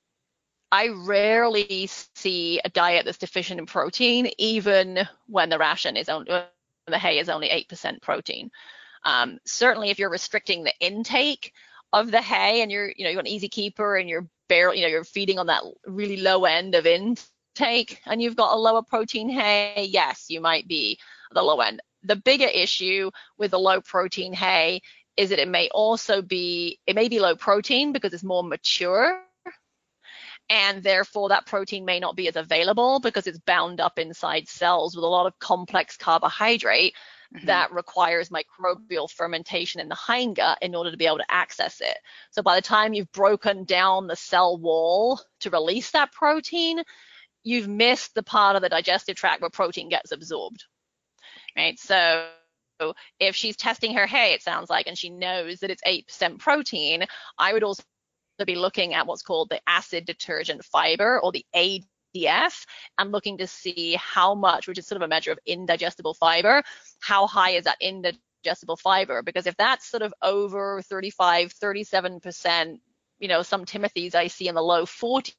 [0.72, 6.30] I rarely see a diet that's deficient in protein, even when the ration is only
[6.86, 8.50] the hay is only 8% protein.
[9.04, 11.52] Um, certainly, if you're restricting the intake
[11.92, 14.82] of the hay and you're, you know, you're an easy keeper and you're barely, you
[14.82, 18.82] know, you're feeding on that really low end of intake and you've got a lower
[18.82, 20.98] protein hay, yes, you might be
[21.32, 21.80] the low end.
[22.02, 24.82] The bigger issue with the low protein hay
[25.16, 29.25] is that it may also be, it may be low protein because it's more mature
[30.48, 34.94] and therefore that protein may not be as available because it's bound up inside cells
[34.94, 36.94] with a lot of complex carbohydrate
[37.34, 37.46] mm-hmm.
[37.46, 41.96] that requires microbial fermentation in the hindgut in order to be able to access it.
[42.30, 46.82] So by the time you've broken down the cell wall to release that protein,
[47.42, 50.64] you've missed the part of the digestive tract where protein gets absorbed.
[51.56, 51.78] Right?
[51.78, 52.26] So
[53.18, 57.04] if she's testing her hay, it sounds like, and she knows that it's 8% protein,
[57.38, 57.82] I would also
[58.44, 62.66] be looking at what's called the acid detergent fiber or the ADF
[62.98, 66.62] and looking to see how much, which is sort of a measure of indigestible fiber,
[67.00, 69.22] how high is that indigestible fiber?
[69.22, 72.78] Because if that's sort of over 35, 37%,
[73.18, 75.32] you know, some Timothy's I see in the low 40%,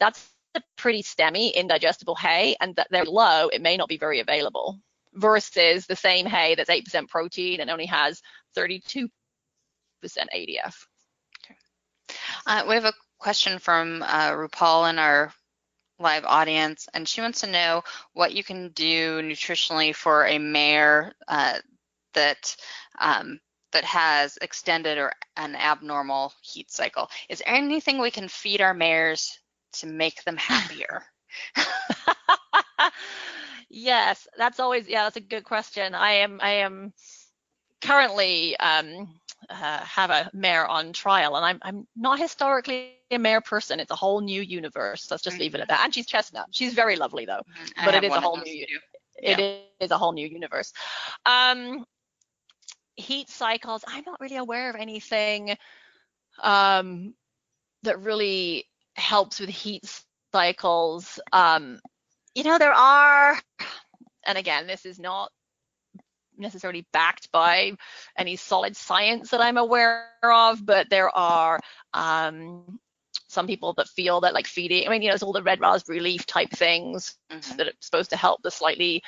[0.00, 4.20] that's a pretty stemmy indigestible hay and that they're low, it may not be very
[4.20, 4.78] available
[5.14, 8.20] versus the same hay that's 8% protein and only has
[8.56, 9.08] 32%
[10.04, 10.74] ADF.
[12.46, 15.32] Uh, we have a question from uh, RuPaul in our
[15.98, 17.82] live audience, and she wants to know
[18.12, 21.58] what you can do nutritionally for a mare uh,
[22.14, 22.56] that
[22.98, 23.40] um,
[23.72, 27.10] that has extended or an abnormal heat cycle.
[27.28, 29.38] Is there anything we can feed our mares
[29.74, 31.02] to make them happier?
[33.68, 35.94] Yes, that's always yeah, that's a good question.
[35.94, 36.92] I am I am
[37.80, 39.08] currently um,
[39.50, 43.80] uh, have a mare on trial, and I'm I'm not historically a mare person.
[43.80, 45.10] It's a whole new universe.
[45.10, 45.42] Let's just mm-hmm.
[45.42, 45.82] leave it at that.
[45.84, 46.48] And she's chestnut.
[46.50, 47.84] She's very lovely though, mm-hmm.
[47.84, 48.66] but it is a whole new.
[49.20, 49.38] Yeah.
[49.38, 50.72] It is a whole new universe.
[51.24, 51.84] Um,
[52.96, 53.84] heat cycles.
[53.86, 55.56] I'm not really aware of anything
[56.42, 57.14] um,
[57.82, 58.66] that really
[58.96, 59.84] helps with heat
[60.32, 61.20] cycles.
[61.32, 61.80] Um,
[62.34, 63.38] you know, there are,
[64.26, 65.30] and again, this is not
[66.36, 67.72] necessarily backed by
[68.16, 71.60] any solid science that I'm aware of, but there are
[71.92, 72.78] um,
[73.28, 75.60] some people that feel that like feeding, I mean, you know, it's all the red
[75.60, 77.56] raspberry leaf type things mm-hmm.
[77.56, 79.02] that are supposed to help the slightly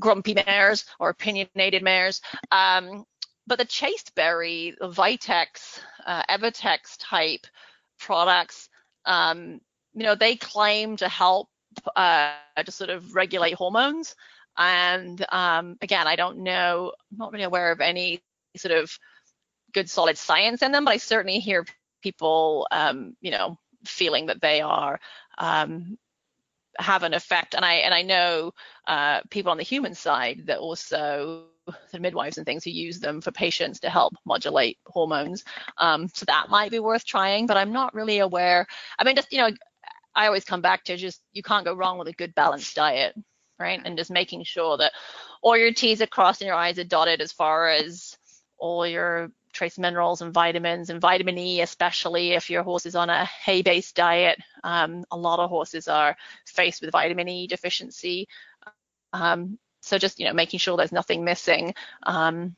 [0.00, 2.20] grumpy mares or opinionated mares.
[2.50, 3.04] Um,
[3.46, 7.46] but the chasteberry, the Vitex, uh, Evitex type
[7.98, 8.68] products,
[9.04, 9.60] um,
[9.94, 11.48] you know, they claim to help
[11.96, 12.32] uh,
[12.64, 14.14] to sort of regulate hormones.
[14.56, 18.22] And um, again, I don't know, I'm not really aware of any
[18.56, 18.96] sort of
[19.72, 21.66] good solid science in them, but I certainly hear
[22.02, 25.00] people, um, you know, feeling that they are
[25.38, 25.98] um,
[26.78, 27.54] have an effect.
[27.54, 28.52] And I and I know
[28.86, 31.44] uh, people on the human side that also
[31.92, 35.44] the midwives and things who use them for patients to help modulate hormones.
[35.78, 38.66] Um, so that might be worth trying, but I'm not really aware.
[38.98, 39.50] I mean, just you know,
[40.14, 43.16] I always come back to just you can't go wrong with a good balanced diet,
[43.58, 43.80] right?
[43.84, 44.92] And just making sure that
[45.42, 48.16] all your T's are crossed and your I's are dotted as far as
[48.58, 53.08] all your trace minerals and vitamins and vitamin E, especially if your horse is on
[53.08, 54.38] a hay-based diet.
[54.64, 58.28] Um, a lot of horses are faced with vitamin E deficiency.
[59.12, 61.74] Um, so just you know making sure there's nothing missing.
[62.02, 62.56] Um,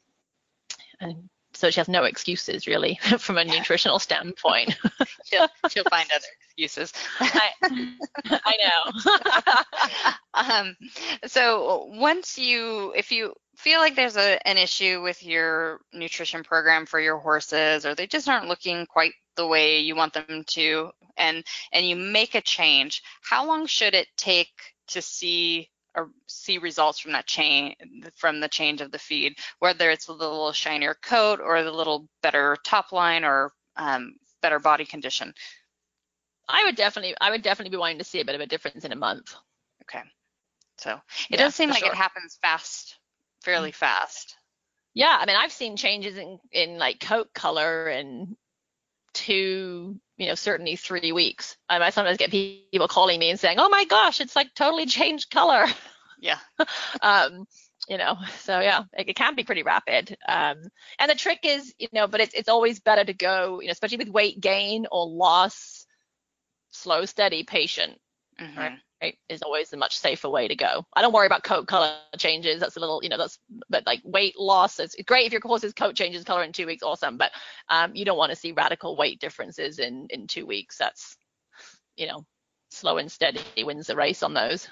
[1.01, 4.77] and so she has no excuses really from a nutritional standpoint.
[5.25, 6.25] she'll, she'll find other
[6.57, 6.93] excuses.
[7.21, 7.51] I,
[8.25, 10.13] I know.
[10.35, 10.77] um,
[11.27, 16.87] so once you, if you feel like there's a, an issue with your nutrition program
[16.87, 20.91] for your horses, or they just aren't looking quite the way you want them to,
[21.17, 24.53] and and you make a change, how long should it take
[24.89, 27.75] to see or see results from that change
[28.15, 32.07] from the change of the feed, whether it's the little shinier coat or the little
[32.23, 35.33] better top line or um, better body condition.
[36.49, 38.85] I would definitely, I would definitely be wanting to see a bit of a difference
[38.85, 39.35] in a month.
[39.83, 40.03] Okay.
[40.79, 41.93] So it yeah, does seem like sure.
[41.93, 42.99] it happens fast,
[43.43, 44.37] fairly fast.
[44.95, 48.37] Yeah, I mean, I've seen changes in in like coat color in
[49.15, 51.57] two, you know, certainly three weeks.
[51.69, 54.87] Um, I sometimes get people calling me and saying, "Oh my gosh, it's like totally
[54.87, 55.67] changed color."
[56.19, 56.39] Yeah.
[57.03, 57.47] um,
[57.89, 60.17] you know, so yeah, it, it, can be pretty rapid.
[60.27, 60.57] Um,
[60.99, 63.73] and the trick is, you know, but it's it's always better to go, you know,
[63.73, 65.76] especially with weight gain or loss,
[66.77, 67.99] slow, steady, patient.
[68.41, 68.59] Mm-hmm.
[68.59, 68.79] Right?
[69.03, 70.85] right, is always a much safer way to go.
[70.95, 72.61] I don't worry about coat color changes.
[72.61, 74.79] That's a little, you know, that's but like weight loss.
[74.79, 77.17] It's great if your horse's coat changes color in two weeks, awesome.
[77.17, 77.33] But
[77.69, 80.77] um, you don't want to see radical weight differences in in two weeks.
[80.79, 81.17] That's,
[81.97, 82.25] you know,
[82.71, 84.69] slow and steady wins the race on those.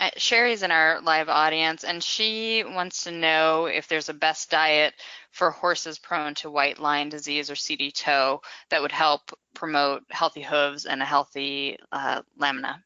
[0.00, 4.50] Uh, Sherry's in our live audience, and she wants to know if there's a best
[4.50, 4.94] diet
[5.30, 8.40] for horses prone to white line disease or seedy toe
[8.70, 12.82] that would help promote healthy hooves and a healthy uh, lamina.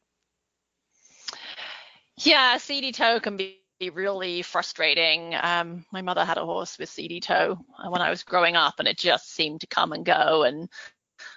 [2.17, 3.61] Yeah, seedy toe can be
[3.93, 5.35] really frustrating.
[5.41, 7.57] Um, my mother had a horse with seedy toe
[7.87, 10.43] when I was growing up, and it just seemed to come and go.
[10.43, 10.69] And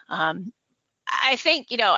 [0.08, 0.52] um,
[1.06, 1.96] I think, you know,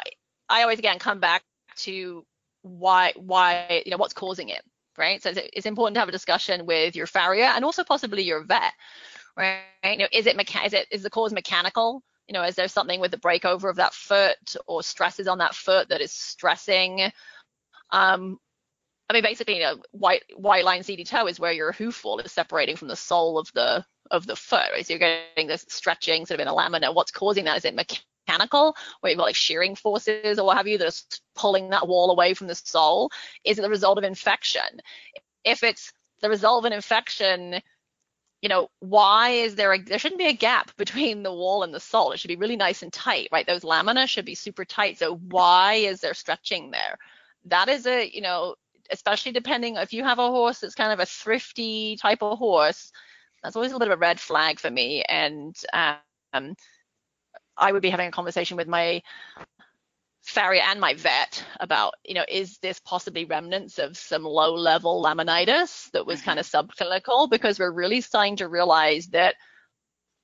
[0.51, 1.45] I always again come back
[1.77, 2.27] to
[2.63, 4.63] why why you know what's causing it,
[4.99, 5.23] right?
[5.23, 8.73] So it's important to have a discussion with your farrier and also possibly your vet,
[9.37, 9.55] right?
[9.55, 11.75] You know, is it mecha- is it is the cause mechanical?
[11.95, 12.03] You
[12.35, 15.89] know, is there something with the breakover of that foot or stresses on that foot
[15.89, 17.11] that is stressing?
[17.91, 18.39] Um,
[19.09, 22.19] I mean, basically, you know, white white line seedy toe is where your hoof wall
[22.21, 24.87] is separating from the sole of the of the foot, right?
[24.87, 26.69] So you're getting this stretching sort of in a lamina.
[26.69, 27.39] What's causing that?
[27.39, 31.71] Is it mechanical, where you've got like shearing forces or what have you that's pulling
[31.71, 33.11] that wall away from the sole?
[33.45, 34.81] Is it the result of infection?
[35.45, 37.61] If it's the result of an infection,
[38.43, 41.75] you know, why is there a there shouldn't be a gap between the wall and
[41.75, 42.13] the sole.
[42.13, 43.47] It should be really nice and tight, right?
[43.47, 44.99] Those lamina should be super tight.
[44.99, 46.97] So why is there stretching there?
[47.47, 48.55] That is a, you know,
[48.91, 52.93] especially depending if you have a horse that's kind of a thrifty type of horse,
[53.43, 55.03] that's always a little bit of a red flag for me.
[55.03, 55.57] And
[56.33, 56.55] um,
[57.57, 59.03] I would be having a conversation with my
[60.23, 65.03] farrier and my vet about, you know, is this possibly remnants of some low level
[65.03, 66.31] laminitis that was mm-hmm.
[66.31, 67.31] kind of subclinical?
[67.31, 69.35] Because we're really starting to realize that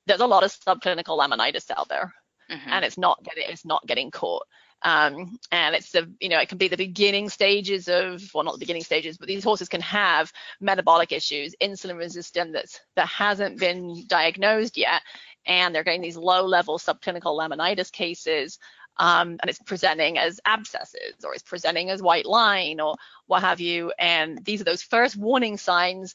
[0.06, 2.14] there's a lot of subclinical laminitis out there.
[2.50, 2.70] Mm-hmm.
[2.70, 4.44] And it's not getting it's not getting caught.
[4.82, 8.52] Um, and it's the you know it can be the beginning stages of well not
[8.52, 14.04] the beginning stages but these horses can have metabolic issues insulin resistance that hasn't been
[14.06, 15.00] diagnosed yet
[15.46, 18.58] and they're getting these low level subclinical laminitis cases
[18.98, 23.60] um, and it's presenting as abscesses or it's presenting as white line or what have
[23.60, 26.14] you and these are those first warning signs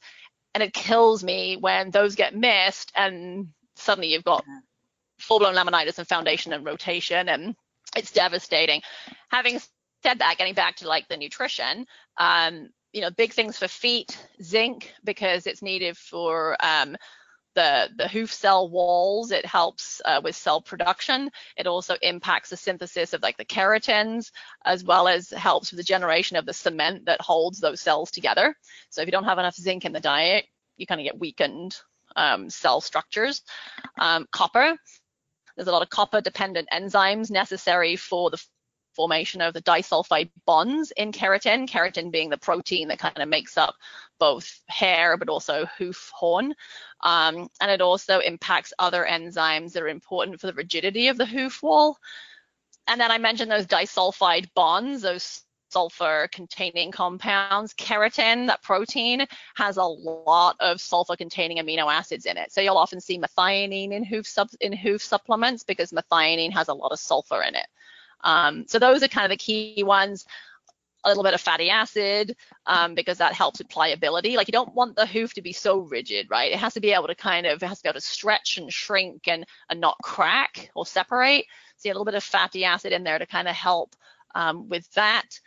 [0.54, 4.44] and it kills me when those get missed and suddenly you've got
[5.20, 7.56] full-blown laminitis and foundation and rotation and
[7.96, 8.82] it's devastating.
[9.30, 9.60] Having
[10.04, 11.86] said that, getting back to like the nutrition,
[12.18, 16.96] um, you know, big things for feet, zinc because it's needed for um,
[17.56, 19.32] the the hoof cell walls.
[19.32, 21.30] It helps uh, with cell production.
[21.58, 24.32] It also impacts the synthesis of like the keratins,
[24.66, 28.56] as well as helps with the generation of the cement that holds those cells together.
[28.89, 30.45] So if you don't have enough zinc in the diet,
[30.78, 31.76] you kind of get weakened
[32.16, 33.41] um, cell structures.
[33.99, 34.78] Um, copper
[35.56, 38.43] there's a lot of copper dependent enzymes necessary for the
[38.96, 43.58] formation of the disulfide bonds in keratin, keratin being the protein that kind of makes
[43.58, 43.76] up
[44.20, 46.54] both hair but also hoof horn.
[47.02, 51.26] Um, and it also impacts other enzymes that are important for the rigidity of the
[51.26, 51.98] hoof wall.
[52.88, 57.74] And then I mentioned those disulfide bonds, those sulfur containing compounds.
[57.74, 59.26] Keratin, that protein,
[59.56, 62.52] has a lot of sulfur containing amino acids in it.
[62.52, 66.74] So you'll often see methionine in hoof, sub, in hoof supplements because methionine has a
[66.74, 67.68] lot of sulfur in it.
[68.24, 70.26] Um, so those are kind of the key ones.
[71.04, 72.36] A little bit of fatty acid
[72.68, 74.38] um, because that helps with pliability.
[74.38, 76.52] Like you don't want the hoof to be so rigid, right?
[76.52, 78.60] It has to be able to kind of, it has to be able to stretch
[78.60, 81.46] and shrink and, and not crack or separate.
[81.78, 83.96] See a little bit of fatty acid in there to kind of help
[84.36, 85.40] um, with that.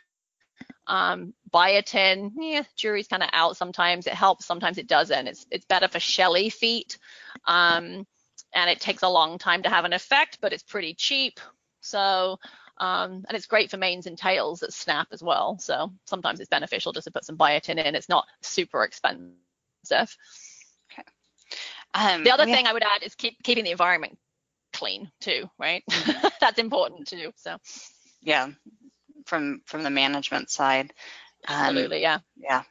[0.86, 4.06] Um, biotin, yeah, jury's kind of out sometimes.
[4.06, 5.28] It helps, sometimes it doesn't.
[5.28, 6.98] It's it's better for shelly feet,
[7.46, 8.06] um,
[8.54, 11.40] and it takes a long time to have an effect, but it's pretty cheap.
[11.80, 12.38] So,
[12.78, 15.58] um, and it's great for manes and tails that snap as well.
[15.58, 17.94] So sometimes it's beneficial just to put some biotin in.
[17.94, 19.36] It's not super expensive.
[19.90, 21.04] Okay.
[21.94, 24.18] Um, the other thing I would add is keep keeping the environment
[24.72, 25.84] clean too, right?
[25.90, 26.28] Mm-hmm.
[26.40, 27.32] That's important too.
[27.36, 27.56] So.
[28.22, 28.48] Yeah,
[29.26, 30.92] from from the management side.
[31.46, 32.18] Um, Absolutely, yeah.
[32.36, 32.62] Yeah.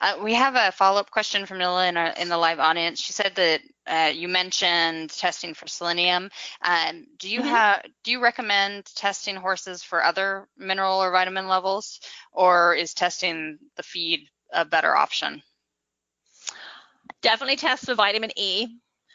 [0.00, 3.00] Uh, we have a follow-up question from Nilla in, our, in the live audience.
[3.00, 6.30] She said that uh, you mentioned testing for selenium.
[6.62, 7.48] Um, do you mm-hmm.
[7.48, 12.00] have do you recommend testing horses for other mineral or vitamin levels,
[12.32, 15.42] or is testing the feed a better option?
[17.22, 18.66] Definitely test for vitamin E.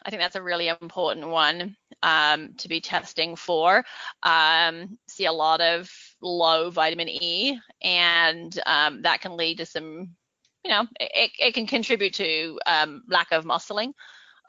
[0.03, 3.85] I think that's a really important one um, to be testing for.
[4.23, 5.91] Um, see a lot of
[6.21, 10.15] low vitamin E, and um, that can lead to some,
[10.63, 13.93] you know, it, it can contribute to um, lack of muscling.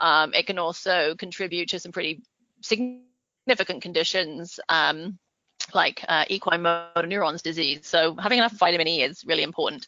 [0.01, 2.23] Um, it can also contribute to some pretty
[2.61, 5.19] significant conditions um,
[5.75, 7.81] like uh, equine motor neurons disease.
[7.83, 9.87] So having enough vitamin E is really important.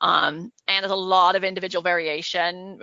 [0.00, 2.80] Um, and there's a lot of individual variation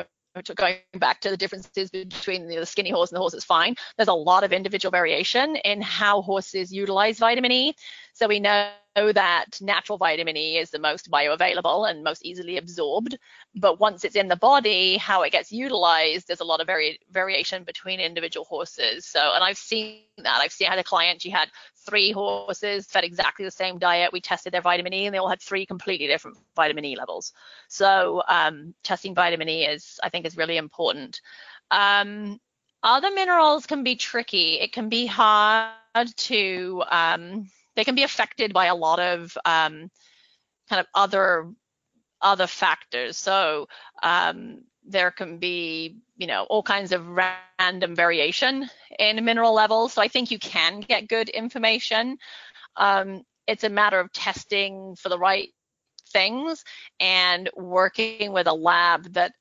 [0.56, 4.08] going back to the differences between the skinny horse and the horse that's fine, there's
[4.08, 7.76] a lot of individual variation in how horses utilize vitamin E.
[8.14, 13.18] So we know that natural vitamin E is the most bioavailable and most easily absorbed.
[13.56, 17.00] But once it's in the body, how it gets utilized, there's a lot of vari-
[17.12, 19.08] variation between individual horses.
[19.08, 20.42] So, and I've seen that.
[20.42, 21.50] I've seen I had a client, she had
[21.88, 24.14] three horses fed exactly the same diet.
[24.14, 27.34] We tested their vitamin E and they all had three completely different vitamin E levels.
[27.68, 31.20] So um, testing vitamin E is, I think, is really important.
[31.72, 32.40] Um,
[32.84, 34.60] other minerals can be tricky.
[34.60, 35.72] It can be hard
[36.18, 39.90] to um, they can be affected by a lot of um,
[40.70, 41.52] kind of other
[42.22, 43.18] other factors.
[43.18, 43.68] So
[44.02, 47.06] um, there can be, you know, all kinds of
[47.60, 49.94] random variation in mineral levels.
[49.94, 52.18] So I think you can get good information.
[52.78, 55.50] Um, it's a matter of testing for the right
[56.12, 56.64] things
[57.00, 59.34] and working with a lab that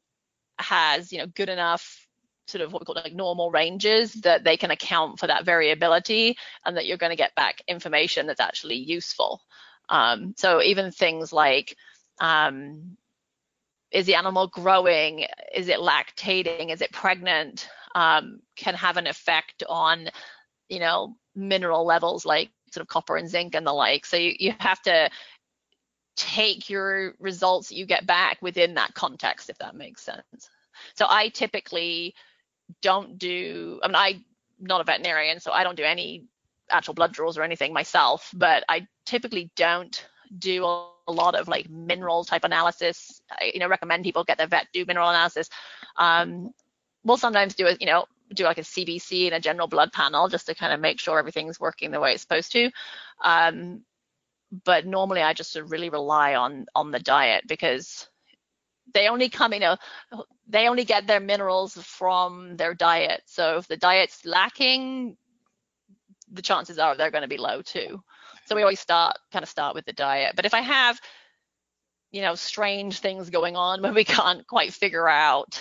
[0.59, 2.02] has, you know, good enough
[2.53, 6.37] sort of what we call like normal ranges that they can account for that variability
[6.65, 9.41] and that you're going to get back information that's actually useful.
[9.89, 11.77] Um, so even things like
[12.21, 12.97] um,
[13.91, 15.27] is the animal growing?
[15.55, 16.73] Is it lactating?
[16.73, 17.69] Is it pregnant?
[17.95, 20.09] Um, can have an effect on,
[20.69, 24.07] you know, mineral levels like sort of copper and zinc and the like.
[24.07, 25.11] So you, you have to
[26.17, 30.51] take your results that you get back within that context, if that makes sense.
[30.95, 32.15] So I typically
[32.81, 34.25] don't do, I mean, I'm
[34.61, 36.25] not a veterinarian, so I don't do any
[36.71, 40.07] actual blood draws or anything myself, but I typically don't
[40.39, 43.21] do a, a lot of like mineral type analysis.
[43.31, 45.49] I, you know, recommend people get their vet do mineral analysis.
[45.97, 46.51] Um,
[47.05, 50.29] we'll sometimes do a, you know, do like a CBC and a general blood panel
[50.29, 52.71] just to kind of make sure everything's working the way it's supposed to.
[53.23, 53.83] Um,
[54.65, 58.09] but normally I just really rely on on the diet because
[58.93, 59.77] they only come, you know,
[60.49, 63.23] they only get their minerals from their diet.
[63.27, 65.17] So if the diet's lacking,
[66.31, 68.03] the chances are they're going to be low too.
[68.47, 70.35] So we always start kind of start with the diet.
[70.35, 71.01] But if I have,
[72.11, 75.61] you know, strange things going on where we can't quite figure out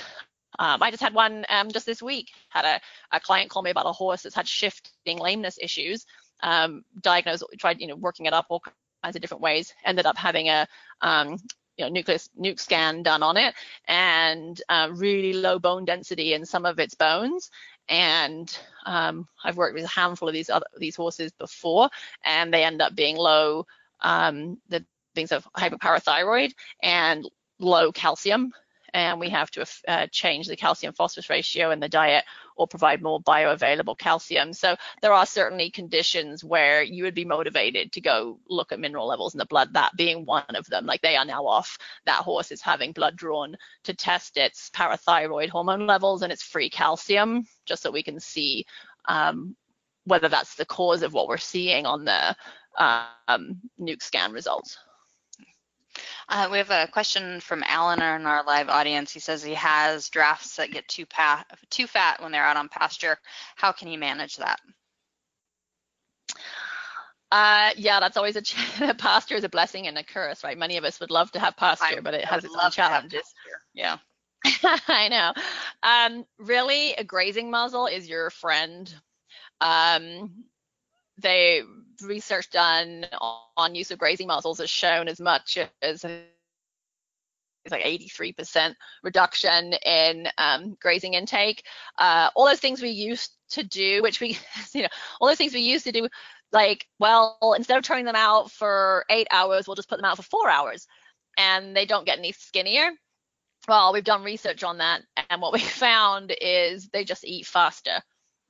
[0.60, 2.32] um, I just had one um, just this week.
[2.50, 2.80] Had a,
[3.16, 6.06] a, client call me about a horse that's had shifting lameness issues.
[6.44, 8.62] Um, diagnosed, tried, you know, working it up all
[9.04, 9.74] kinds of different ways.
[9.86, 10.68] Ended up having a,
[11.02, 11.38] um,
[11.82, 13.56] you know, nucleus nuke scan done on it,
[13.88, 17.50] and uh, really low bone density in some of its bones.
[17.90, 18.56] And
[18.86, 21.90] um, I've worked with a handful of these other these horses before,
[22.24, 23.66] and they end up being low,
[24.02, 26.54] um, the sort of hyperparathyroid
[26.84, 27.28] and
[27.60, 28.54] low calcium
[28.94, 32.26] and we have to uh, change the calcium phosphorus ratio in the diet
[32.56, 34.54] or provide more bioavailable calcium.
[34.54, 39.08] So there are certainly conditions where you would be motivated to go look at mineral
[39.08, 40.86] levels in the blood, that being one of them.
[40.86, 45.50] Like they are now off, that horse is having blood drawn to test its parathyroid
[45.50, 48.66] hormone levels and its free calcium, just so we can see
[49.08, 49.56] um,
[50.06, 52.36] whether that's the cause of what we're seeing on the
[52.78, 54.78] um, nuke scan results.
[56.30, 59.12] Uh, we have a question from Alan in our live audience.
[59.12, 62.70] He says he has drafts that get too, pa- too fat when they're out on
[62.70, 63.18] pasture.
[63.56, 64.60] How can he manage that?
[67.32, 68.56] Uh, yeah, that's always a ch-
[68.98, 70.58] pasture is a blessing and a curse, right?
[70.58, 73.34] Many of us would love to have pasture, I, but it has its own challenges.
[73.74, 73.98] Yeah.
[74.88, 75.34] I know.
[75.84, 78.94] Um, really, a grazing muzzle is your friend.
[79.62, 80.46] Um,
[81.20, 81.62] they
[82.04, 83.06] research done
[83.58, 86.06] on use of grazing muzzles has shown as much as
[87.64, 91.64] it's like 83% reduction in um, grazing intake.
[91.98, 94.38] Uh, all those things we used to do, which we,
[94.74, 94.90] you know,
[95.20, 96.08] all those things we used to do,
[96.52, 100.18] like, well, instead of turning them out for eight hours, we'll just put them out
[100.18, 100.88] for four hours
[101.38, 102.92] and they don't get any skinnier.
[103.68, 108.02] Well, we've done research on that, and what we found is they just eat faster.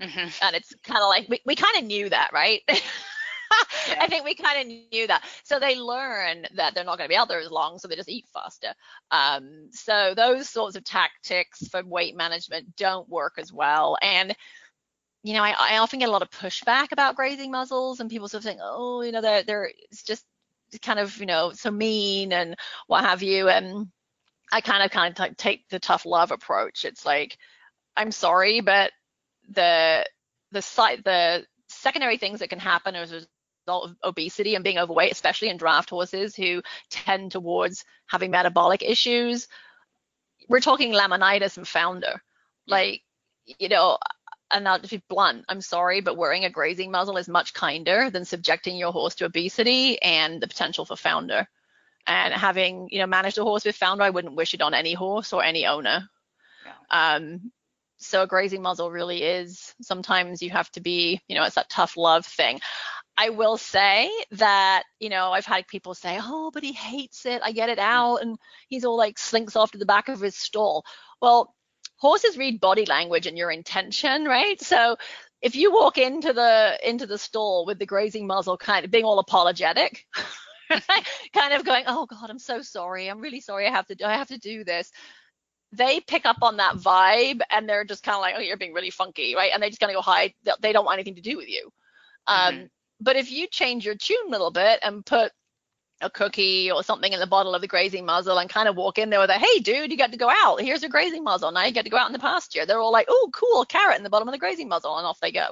[0.01, 0.29] Mm-hmm.
[0.41, 2.61] And it's kind of like we, we kind of knew that, right?
[3.87, 3.97] yeah.
[4.01, 5.23] I think we kind of knew that.
[5.43, 7.95] So they learn that they're not going to be out there as long, so they
[7.95, 8.73] just eat faster.
[9.11, 13.97] Um, so those sorts of tactics for weight management don't work as well.
[14.01, 14.35] And
[15.23, 18.27] you know, I, I often get a lot of pushback about grazing muzzles, and people
[18.27, 20.25] sort of saying, oh, you know, they're they're it's just
[20.81, 22.55] kind of you know so mean and
[22.87, 23.49] what have you.
[23.49, 23.87] And
[24.51, 26.85] I kind of kind of take the tough love approach.
[26.85, 27.37] It's like,
[27.95, 28.91] I'm sorry, but
[29.49, 30.05] the
[30.51, 33.21] the site the secondary things that can happen as a
[33.71, 38.83] result of obesity and being overweight, especially in draft horses who tend towards having metabolic
[38.83, 39.47] issues.
[40.49, 42.21] We're talking laminitis and founder.
[42.67, 43.01] Like,
[43.45, 43.97] you know,
[44.51, 48.09] and I'll just be blunt, I'm sorry, but wearing a grazing muzzle is much kinder
[48.09, 51.47] than subjecting your horse to obesity and the potential for founder.
[52.05, 54.93] And having, you know, managed a horse with founder, I wouldn't wish it on any
[54.93, 56.09] horse or any owner.
[56.65, 57.15] Yeah.
[57.15, 57.51] Um,
[57.97, 61.69] so a grazing muzzle really is sometimes you have to be, you know, it's that
[61.69, 62.59] tough love thing.
[63.21, 67.43] I will say that, you know, I've had people say, oh, but he hates it.
[67.45, 68.17] I get it out.
[68.17, 68.35] And
[68.67, 70.83] he's all like slinks off to the back of his stall.
[71.21, 71.53] Well,
[71.97, 74.59] horses read body language and your intention, right?
[74.59, 74.97] So
[75.39, 79.05] if you walk into the into the stall with the grazing muzzle kind of being
[79.05, 80.03] all apologetic,
[81.31, 83.07] kind of going, oh God, I'm so sorry.
[83.07, 84.91] I'm really sorry I have to do I have to do this.
[85.73, 88.73] They pick up on that vibe and they're just kind of like, oh, you're being
[88.73, 89.51] really funky, right?
[89.53, 90.33] And they're just gonna go hide.
[90.59, 91.69] They don't want anything to do with you.
[92.25, 92.65] Um, mm-hmm.
[93.01, 95.31] But if you change your tune a little bit and put
[96.01, 98.97] a cookie or something in the bottle of the grazing muzzle and kind of walk
[98.97, 100.61] in there with a, hey, dude, you got to go out.
[100.61, 101.51] Here's a grazing muzzle.
[101.51, 102.65] Now you get to go out in the pasture.
[102.65, 105.19] They're all like, oh, cool, carrot in the bottom of the grazing muzzle, and off
[105.19, 105.47] they go.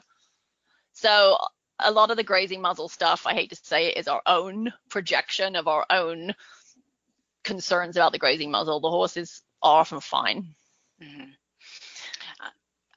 [0.93, 1.37] So
[1.79, 4.73] a lot of the grazing muzzle stuff, I hate to say it, is our own
[4.89, 6.33] projection of our own
[7.43, 8.79] concerns about the grazing muzzle.
[8.79, 10.47] The horses are often fine.
[11.01, 11.29] Mm-hmm.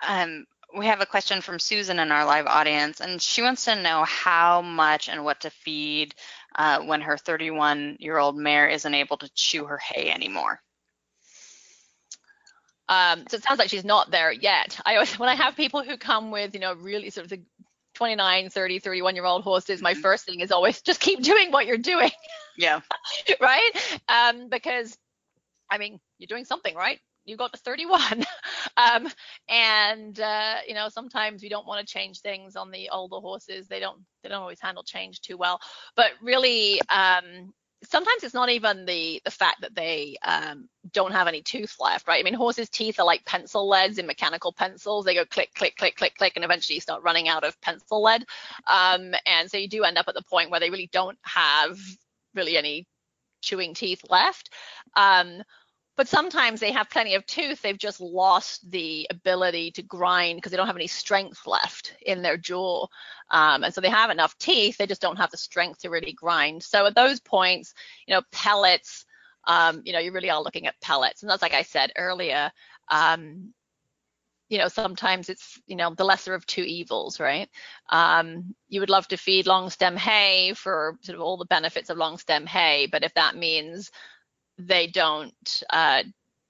[0.08, 0.46] Um,
[0.76, 4.04] we have a question from Susan in our live audience, and she wants to know
[4.04, 6.14] how much and what to feed
[6.56, 10.60] uh, when her 31 year old mare isn't able to chew her hay anymore.
[12.88, 14.78] Um, so it sounds like she's not there yet.
[14.84, 17.40] I always, when I have people who come with, you know, really sort of the
[17.94, 20.00] 29, 30, 31 year old horses, my mm-hmm.
[20.00, 22.10] first thing is always just keep doing what you're doing.
[22.56, 22.80] Yeah.
[23.40, 23.70] right?
[24.08, 24.96] Um, because
[25.70, 27.00] I mean, you're doing something, right?
[27.24, 28.24] You got to 31
[28.76, 29.08] um,
[29.48, 33.68] and uh, you know sometimes we don't want to change things on the older horses.
[33.68, 35.60] They don't they don't always handle change too well.
[35.96, 37.52] But really um,
[37.84, 42.06] sometimes it's not even the the fact that they um, don't have any tooth left
[42.08, 42.20] right?
[42.20, 45.04] I mean horses teeth are like pencil leads in mechanical pencils.
[45.04, 48.02] They go click click click click click and eventually you start running out of pencil
[48.02, 48.24] lead.
[48.66, 51.78] Um, and so you do end up at the point where they really don't have
[52.34, 52.86] really any
[53.42, 54.50] chewing teeth left.
[54.96, 55.42] Um,
[56.02, 57.62] but sometimes they have plenty of tooth.
[57.62, 62.22] They've just lost the ability to grind because they don't have any strength left in
[62.22, 62.88] their jaw.
[63.30, 66.12] Um, and so they have enough teeth they just don't have the strength to really
[66.12, 66.64] grind.
[66.64, 67.72] So at those points
[68.08, 69.04] you know pellets
[69.46, 71.22] um, you know you really are looking at pellets.
[71.22, 72.50] And that's like i said earlier
[72.90, 73.54] um,
[74.48, 77.48] you know sometimes it's you know the lesser of two evils right?
[77.90, 81.90] Um, you would love to feed long stem hay for sort of all the benefits
[81.90, 82.88] of long stem hay.
[82.90, 83.92] But if that means
[84.66, 86.02] they don't uh,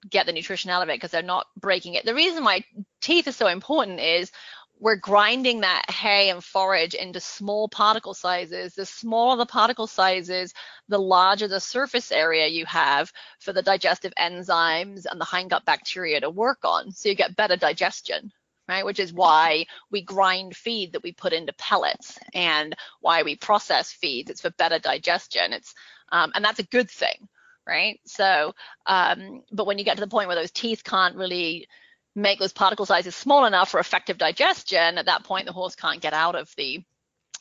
[0.09, 2.05] get the nutrition out of it because they're not breaking it.
[2.05, 2.63] The reason why
[3.01, 4.31] teeth are so important is
[4.79, 8.75] we're grinding that hay and forage into small particle sizes.
[8.75, 10.53] The smaller the particle sizes,
[10.89, 16.19] the larger the surface area you have for the digestive enzymes and the hindgut bacteria
[16.19, 16.91] to work on.
[16.91, 18.33] So you get better digestion,
[18.67, 18.85] right?
[18.85, 23.91] Which is why we grind feed that we put into pellets and why we process
[23.91, 24.29] feeds.
[24.29, 25.53] It's for better digestion.
[25.53, 25.73] It's
[26.11, 27.29] um, and that's a good thing
[27.67, 27.99] right?
[28.05, 28.53] So,
[28.85, 31.67] um, but when you get to the point where those teeth can't really
[32.15, 36.01] make those particle sizes small enough for effective digestion, at that point the horse can't
[36.01, 36.83] get out of the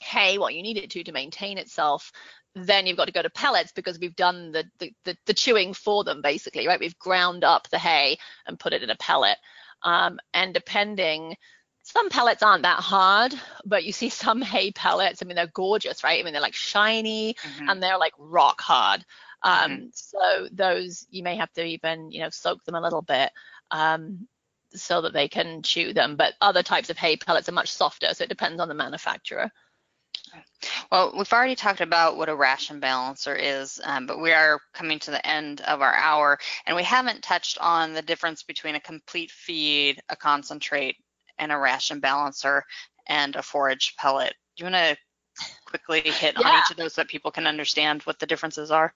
[0.01, 2.11] hay what you need it to to maintain itself
[2.55, 5.73] then you've got to go to pellets because we've done the, the, the, the chewing
[5.73, 6.81] for them basically, right?
[6.81, 9.39] We've ground up the hay and put it in a pellet.
[9.83, 11.37] Um, and depending,
[11.83, 16.05] some pellets aren't that hard, but you see some hay pellets, I mean, they're gorgeous,
[16.05, 16.21] right?
[16.21, 17.69] I mean, they're like shiny mm-hmm.
[17.69, 19.05] and they're like rock hard.
[19.45, 19.87] Um, mm-hmm.
[19.93, 23.31] So those you may have to even you know soak them a little bit
[23.71, 24.29] um,
[24.75, 26.17] so that they can chew them.
[26.17, 29.51] But other types of hay pellets are much softer, so it depends on the manufacturer.
[30.91, 34.99] Well, we've already talked about what a ration balancer is, um, but we are coming
[35.01, 38.81] to the end of our hour, and we haven't touched on the difference between a
[38.81, 40.97] complete feed, a concentrate,
[41.39, 42.65] and a ration balancer,
[43.07, 44.35] and a forage pellet.
[44.57, 44.97] Do you want to
[45.65, 46.49] quickly hit yeah.
[46.49, 48.95] on each of those so that people can understand what the differences are?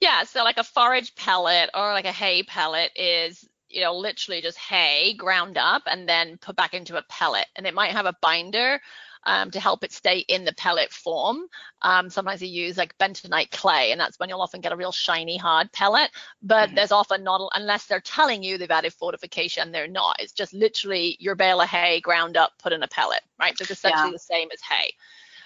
[0.00, 4.40] Yeah, so like a forage pellet or like a hay pellet is you know literally
[4.40, 8.06] just hay ground up and then put back into a pellet and it might have
[8.06, 8.80] a binder
[9.26, 11.46] um, to help it stay in the pellet form.
[11.82, 14.92] Um, sometimes you use like bentonite clay, and that's when you'll often get a real
[14.92, 16.10] shiny, hard pellet.
[16.42, 16.76] But mm-hmm.
[16.76, 20.16] there's often not, unless they're telling you they've added fortification, they're not.
[20.20, 23.58] It's just literally your bale of hay ground up, put in a pellet, right?
[23.58, 24.12] So it's essentially yeah.
[24.12, 24.92] the same as hay.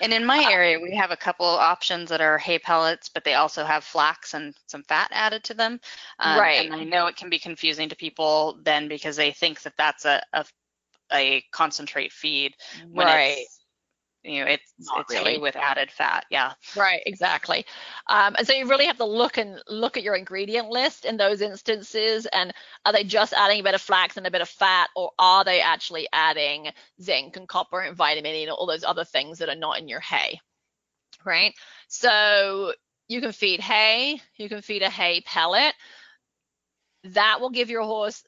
[0.01, 3.25] And in my uh, area, we have a couple options that are hay pellets, but
[3.25, 5.81] they also have flax and some fat added to them.
[6.19, 6.65] Um, right.
[6.65, 10.05] And I know it can be confusing to people then because they think that that's
[10.05, 10.45] a a,
[11.13, 12.55] a concentrate feed
[12.91, 13.39] when right.
[13.39, 13.60] it's
[14.23, 15.39] you know it's Not it's really.
[15.39, 16.53] with added fat yeah.
[16.77, 17.65] Right exactly.
[18.09, 21.17] Um, and so you really have to look and look at your ingredient list in
[21.17, 22.53] those instances and
[22.85, 25.45] are they just adding a bit of flax and a bit of fat or are
[25.45, 26.69] they actually adding
[27.01, 29.89] zinc and copper and vitamin e and all those other things that are not in
[29.89, 30.41] your hay
[31.25, 31.55] right?
[31.89, 32.73] So
[33.09, 35.75] you can feed hay you can feed a hay pellet.
[37.05, 38.23] That will give your horse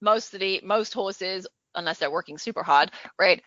[0.00, 3.42] most of the most horses unless they're working super hard, right,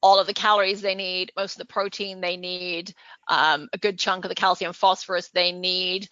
[0.00, 2.94] all of the calories they need, most of the protein they need,
[3.28, 6.08] um, a good chunk of the calcium phosphorus they need,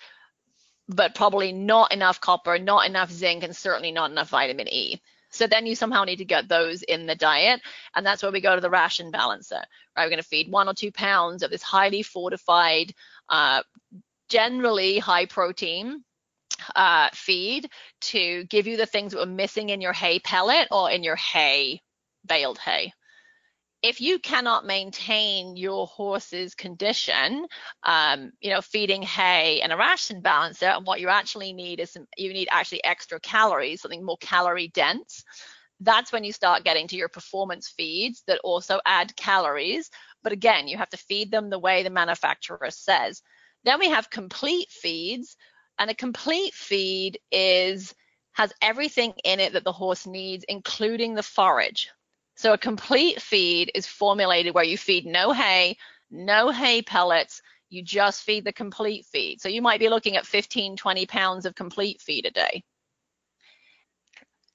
[0.88, 5.00] but probably not enough copper, not enough zinc, and certainly not enough vitamin E.
[5.30, 7.60] So then you somehow need to get those in the diet.
[7.94, 9.60] And that's where we go to the ration balancer,
[9.96, 10.04] right?
[10.04, 12.94] We're going to feed one or two pounds of this highly fortified,
[13.28, 13.62] uh,
[14.28, 16.04] generally high protein
[16.74, 17.68] uh, feed
[18.00, 21.16] to give you the things that were missing in your hay pellet or in your
[21.16, 21.82] hay,
[22.24, 22.92] baled hay
[23.86, 27.46] if you cannot maintain your horse's condition,
[27.84, 31.92] um, you know, feeding hay and a ration balancer, and what you actually need is
[31.92, 35.22] some, you need actually extra calories, something more calorie dense.
[35.78, 39.88] That's when you start getting to your performance feeds that also add calories.
[40.24, 43.22] But again, you have to feed them the way the manufacturer says.
[43.62, 45.36] Then we have complete feeds,
[45.78, 47.94] and a complete feed is
[48.32, 51.88] has everything in it that the horse needs, including the forage.
[52.36, 55.78] So a complete feed is formulated where you feed no hay,
[56.10, 59.40] no hay pellets, you just feed the complete feed.
[59.40, 62.62] So you might be looking at 15, 20 pounds of complete feed a day.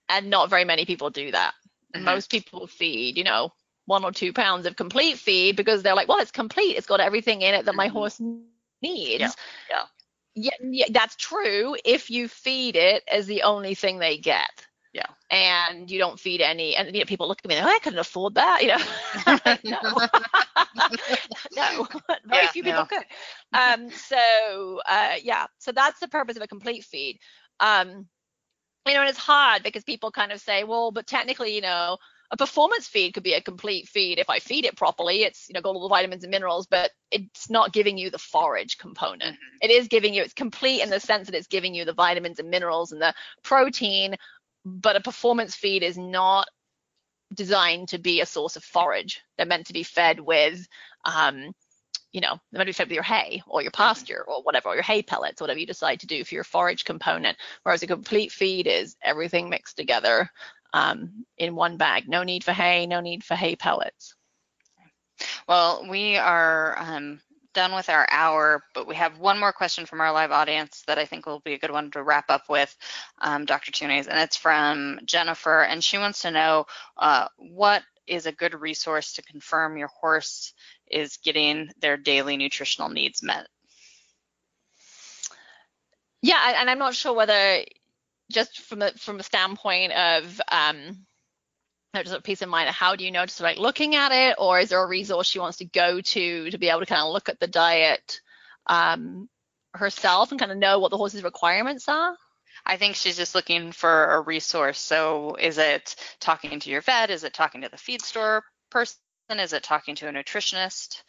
[0.08, 1.54] And not very many people do that.
[1.96, 2.06] Mm-hmm.
[2.06, 3.52] Most people feed, you know,
[3.86, 6.78] one or two pounds of complete feed because they're like, well, it's complete.
[6.78, 7.98] It's got everything in it that my mm-hmm.
[7.98, 8.22] horse
[8.82, 9.22] needs.
[9.22, 9.32] Yeah.
[9.70, 9.84] yeah.
[10.34, 14.66] Yeah, yeah, that's true if you feed it as the only thing they get.
[14.94, 15.06] Yeah.
[15.30, 17.80] And you don't feed any, and you know, people look at me, and oh, I
[17.80, 18.78] couldn't afford that, you know.
[19.64, 20.08] no,
[21.56, 21.88] no,
[22.26, 22.86] very yeah, few people no.
[22.86, 23.06] could.
[23.54, 27.20] Um, so uh, yeah, so that's the purpose of a complete feed.
[27.62, 28.08] Um,
[28.88, 31.98] you know, and it's hard because people kind of say, well, but technically, you know,
[32.32, 35.24] a performance feed could be a complete feed if I feed it properly.
[35.24, 38.18] It's you know got all the vitamins and minerals, but it's not giving you the
[38.18, 39.36] forage component.
[39.36, 39.58] Mm-hmm.
[39.62, 42.40] It is giving you it's complete in the sense that it's giving you the vitamins
[42.40, 43.14] and minerals and the
[43.44, 44.16] protein,
[44.66, 46.48] but a performance feed is not
[47.34, 49.22] designed to be a source of forage.
[49.38, 50.68] They're meant to be fed with
[51.06, 51.54] um,
[52.12, 54.70] you know, they're meant to be fed with your hay or your pasture or whatever,
[54.70, 57.38] or your hay pellets, whatever you decide to do for your forage component.
[57.64, 60.30] Whereas a complete feed is everything mixed together
[60.74, 62.10] um, in one bag.
[62.10, 64.16] No need for hay, no need for hay pellets.
[65.48, 67.22] Well, we are um,
[67.54, 70.98] done with our hour, but we have one more question from our live audience that
[70.98, 72.76] I think will be a good one to wrap up with,
[73.20, 73.72] um, Dr.
[73.72, 76.66] Thunes, and it's from Jennifer, and she wants to know
[76.98, 80.54] uh, what is a good resource to confirm your horse
[80.90, 83.48] is getting their daily nutritional needs met.
[86.22, 87.64] Yeah, and I'm not sure whether
[88.32, 91.06] just from a from a standpoint of um,
[91.94, 94.60] just a peace of mind how do you know just like looking at it or
[94.60, 97.12] is there a resource she wants to go to to be able to kind of
[97.12, 98.22] look at the diet
[98.68, 99.28] um,
[99.74, 102.16] herself and kind of know what the horse's requirements are
[102.66, 104.80] I think she's just looking for a resource.
[104.80, 107.10] So is it talking to your vet?
[107.10, 108.98] Is it talking to the feed store person?
[109.32, 111.04] Is it talking to a nutritionist?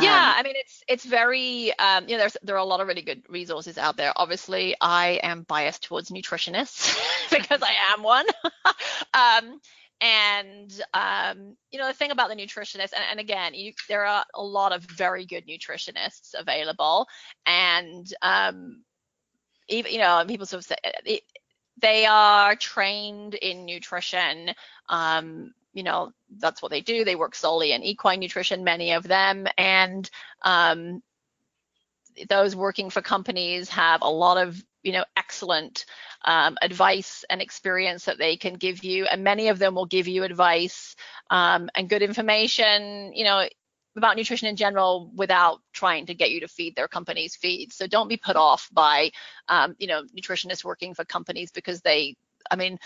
[0.00, 2.80] Yeah, um, I mean it's it's very um, you know there's there are a lot
[2.80, 4.12] of really good resources out there.
[4.16, 6.98] Obviously, I am biased towards nutritionists
[7.30, 8.26] because I am one.
[9.14, 9.60] um,
[10.00, 14.24] and um, you know the thing about the nutritionist, and, and again, you, there are
[14.34, 17.06] a lot of very good nutritionists available,
[17.46, 18.82] and um,
[19.68, 21.22] even you know people sort of say it,
[21.80, 24.50] they are trained in nutrition.
[24.88, 27.04] Um, you know that's what they do.
[27.04, 29.46] They work solely in equine nutrition many of them.
[29.58, 30.08] And
[30.42, 31.02] um,
[32.28, 35.84] those working for companies have a lot of you know excellent
[36.24, 40.08] um, advice and experience that they can give you and many of them will give
[40.08, 40.96] you advice
[41.30, 43.46] um, and good information you know
[43.96, 47.86] about nutrition in general without trying to get you to feed their company's feeds so
[47.86, 49.10] don't be put off by
[49.48, 52.14] um, you know nutritionists working for companies because they
[52.50, 52.78] i mean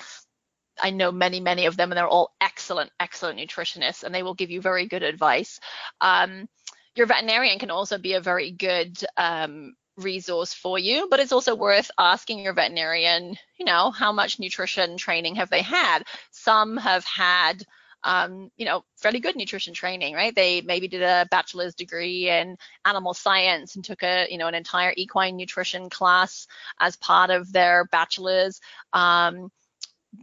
[0.83, 4.35] I know many, many of them, and they're all excellent, excellent nutritionists, and they will
[4.35, 5.61] give you very good advice.
[6.01, 6.49] Um,
[6.97, 11.55] your veterinarian can also be a very good um, resource for you, but it's also
[11.55, 16.05] worth asking your veterinarian, you know, how much nutrition training have they had?
[16.31, 17.65] Some have had
[18.05, 20.35] um, you know, fairly good nutrition training, right?
[20.35, 24.55] They maybe did a bachelor's degree in animal science and took a, you know, an
[24.55, 26.47] entire equine nutrition class
[26.79, 28.61] as part of their bachelor's.
[28.93, 29.51] Um,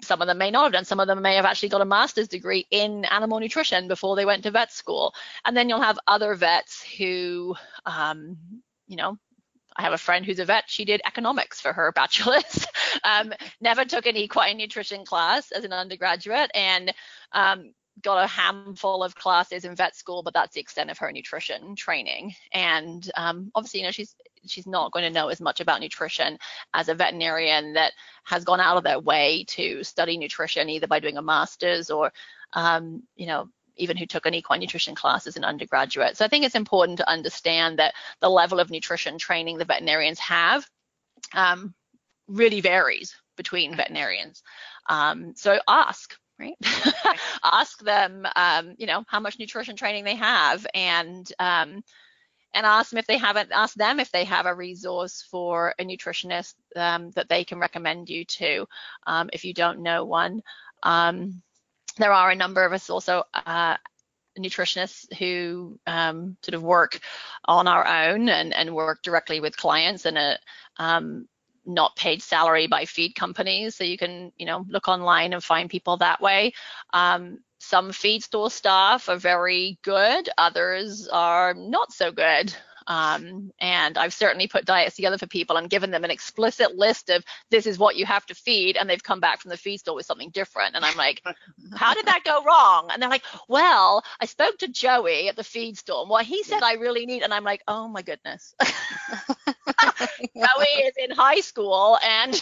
[0.03, 0.85] some of them may not have done.
[0.85, 4.25] Some of them may have actually got a master's degree in animal nutrition before they
[4.25, 5.13] went to vet school.
[5.43, 7.55] And then you'll have other vets who,
[7.85, 8.37] um,
[8.87, 9.17] you know,
[9.75, 10.65] I have a friend who's a vet.
[10.67, 12.65] She did economics for her bachelor's.
[13.03, 16.93] um, never took an equine nutrition class as an undergraduate, and
[17.31, 21.11] um, got a handful of classes in vet school, but that's the extent of her
[21.11, 22.33] nutrition training.
[22.53, 24.15] And um, obviously, you know, she's
[24.47, 26.37] she's not going to know as much about nutrition
[26.73, 27.93] as a veterinarian that
[28.23, 32.11] has gone out of their way to study nutrition either by doing a master's or,
[32.53, 36.17] um, you know, even who took an equine nutrition class as an undergraduate.
[36.17, 40.19] So I think it's important to understand that the level of nutrition training the veterinarians
[40.19, 40.67] have
[41.33, 41.73] um,
[42.27, 44.43] really varies between veterinarians.
[44.87, 46.55] Um, so ask, right?
[47.43, 51.83] Ask them, um, you know, how much nutrition training they have, and um,
[52.53, 53.51] and ask them if they haven't.
[53.51, 58.09] Ask them if they have a resource for a nutritionist um, that they can recommend
[58.09, 58.67] you to,
[59.07, 60.41] um, if you don't know one.
[60.83, 61.41] Um,
[61.97, 63.77] there are a number of us also uh,
[64.39, 66.99] nutritionists who um, sort of work
[67.45, 70.37] on our own and, and work directly with clients in a
[70.77, 71.27] um,
[71.65, 73.75] not paid salary by feed companies.
[73.75, 76.53] So you can, you know, look online and find people that way.
[76.93, 82.53] Um, some feed store staff are very good, others are not so good.
[82.91, 87.09] Um, and I've certainly put diets together for people and given them an explicit list
[87.09, 89.77] of this is what you have to feed, and they've come back from the feed
[89.77, 90.75] store with something different.
[90.75, 91.23] And I'm like,
[91.77, 92.89] how did that go wrong?
[92.91, 96.43] And they're like, well, I spoke to Joey at the feed store, and what he
[96.43, 98.53] said I really need, and I'm like, oh my goodness.
[100.35, 102.41] Joey is in high school, and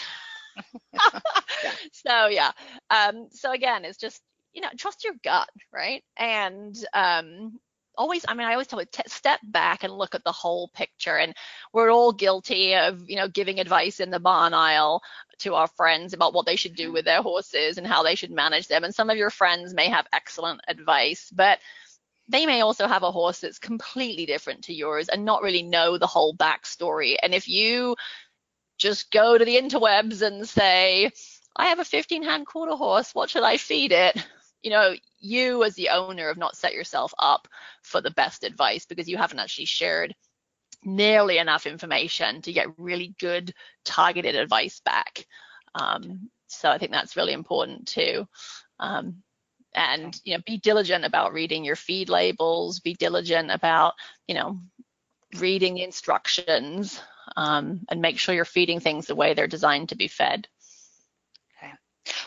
[1.91, 2.53] so yeah.
[2.89, 4.19] Um, so again, it's just
[4.53, 6.03] you know trust your gut, right?
[6.17, 7.59] And um,
[7.99, 11.17] always i mean i always tell you step back and look at the whole picture
[11.17, 11.35] and
[11.73, 15.01] we're all guilty of you know giving advice in the barn aisle
[15.37, 18.31] to our friends about what they should do with their horses and how they should
[18.31, 21.59] manage them and some of your friends may have excellent advice but
[22.29, 25.97] they may also have a horse that's completely different to yours and not really know
[25.97, 27.95] the whole backstory and if you
[28.77, 31.11] just go to the interwebs and say
[31.57, 34.15] i have a 15 hand quarter horse what should i feed it
[34.61, 37.47] you know, you as the owner have not set yourself up
[37.81, 40.15] for the best advice because you haven't actually shared
[40.83, 43.53] nearly enough information to get really good
[43.85, 45.25] targeted advice back.
[45.75, 48.27] Um, so I think that's really important too.
[48.79, 49.23] Um,
[49.75, 52.79] and you know, be diligent about reading your feed labels.
[52.79, 53.93] Be diligent about
[54.27, 54.59] you know
[55.37, 56.99] reading instructions
[57.37, 60.47] um, and make sure you're feeding things the way they're designed to be fed.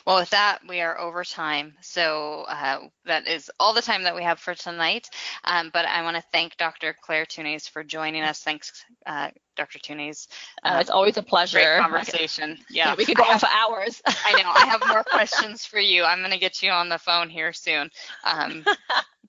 [0.07, 1.75] Well, with that, we are over time.
[1.81, 5.09] So uh, that is all the time that we have for tonight.
[5.45, 6.95] Um, but I want to thank Dr.
[7.01, 8.41] Clair Thunes for joining us.
[8.43, 9.79] Thanks, uh, Dr.
[9.79, 10.29] Thunes.
[10.63, 11.59] Uh, it's always a pleasure.
[11.59, 12.59] Great conversation.
[12.71, 12.91] Yeah.
[12.91, 14.01] yeah we could go on for hours.
[14.07, 14.51] I know.
[14.51, 16.05] I have more questions for you.
[16.05, 17.91] I'm going to get you on the phone here soon.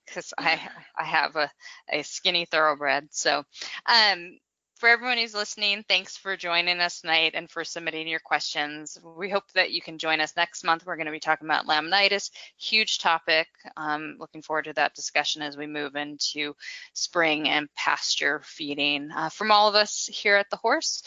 [0.05, 0.59] because um, I
[0.97, 1.51] I have a,
[1.91, 3.07] a skinny thoroughbred.
[3.11, 3.43] So
[3.85, 4.37] um,
[4.83, 8.97] for everyone who's listening, thanks for joining us tonight and for submitting your questions.
[9.01, 10.85] We hope that you can join us next month.
[10.85, 13.47] We're going to be talking about laminitis, huge topic.
[13.77, 16.53] Um, looking forward to that discussion as we move into
[16.91, 19.09] spring and pasture feeding.
[19.15, 21.01] Uh, from all of us here at the Horse,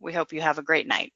[0.00, 1.12] we hope you have a great night.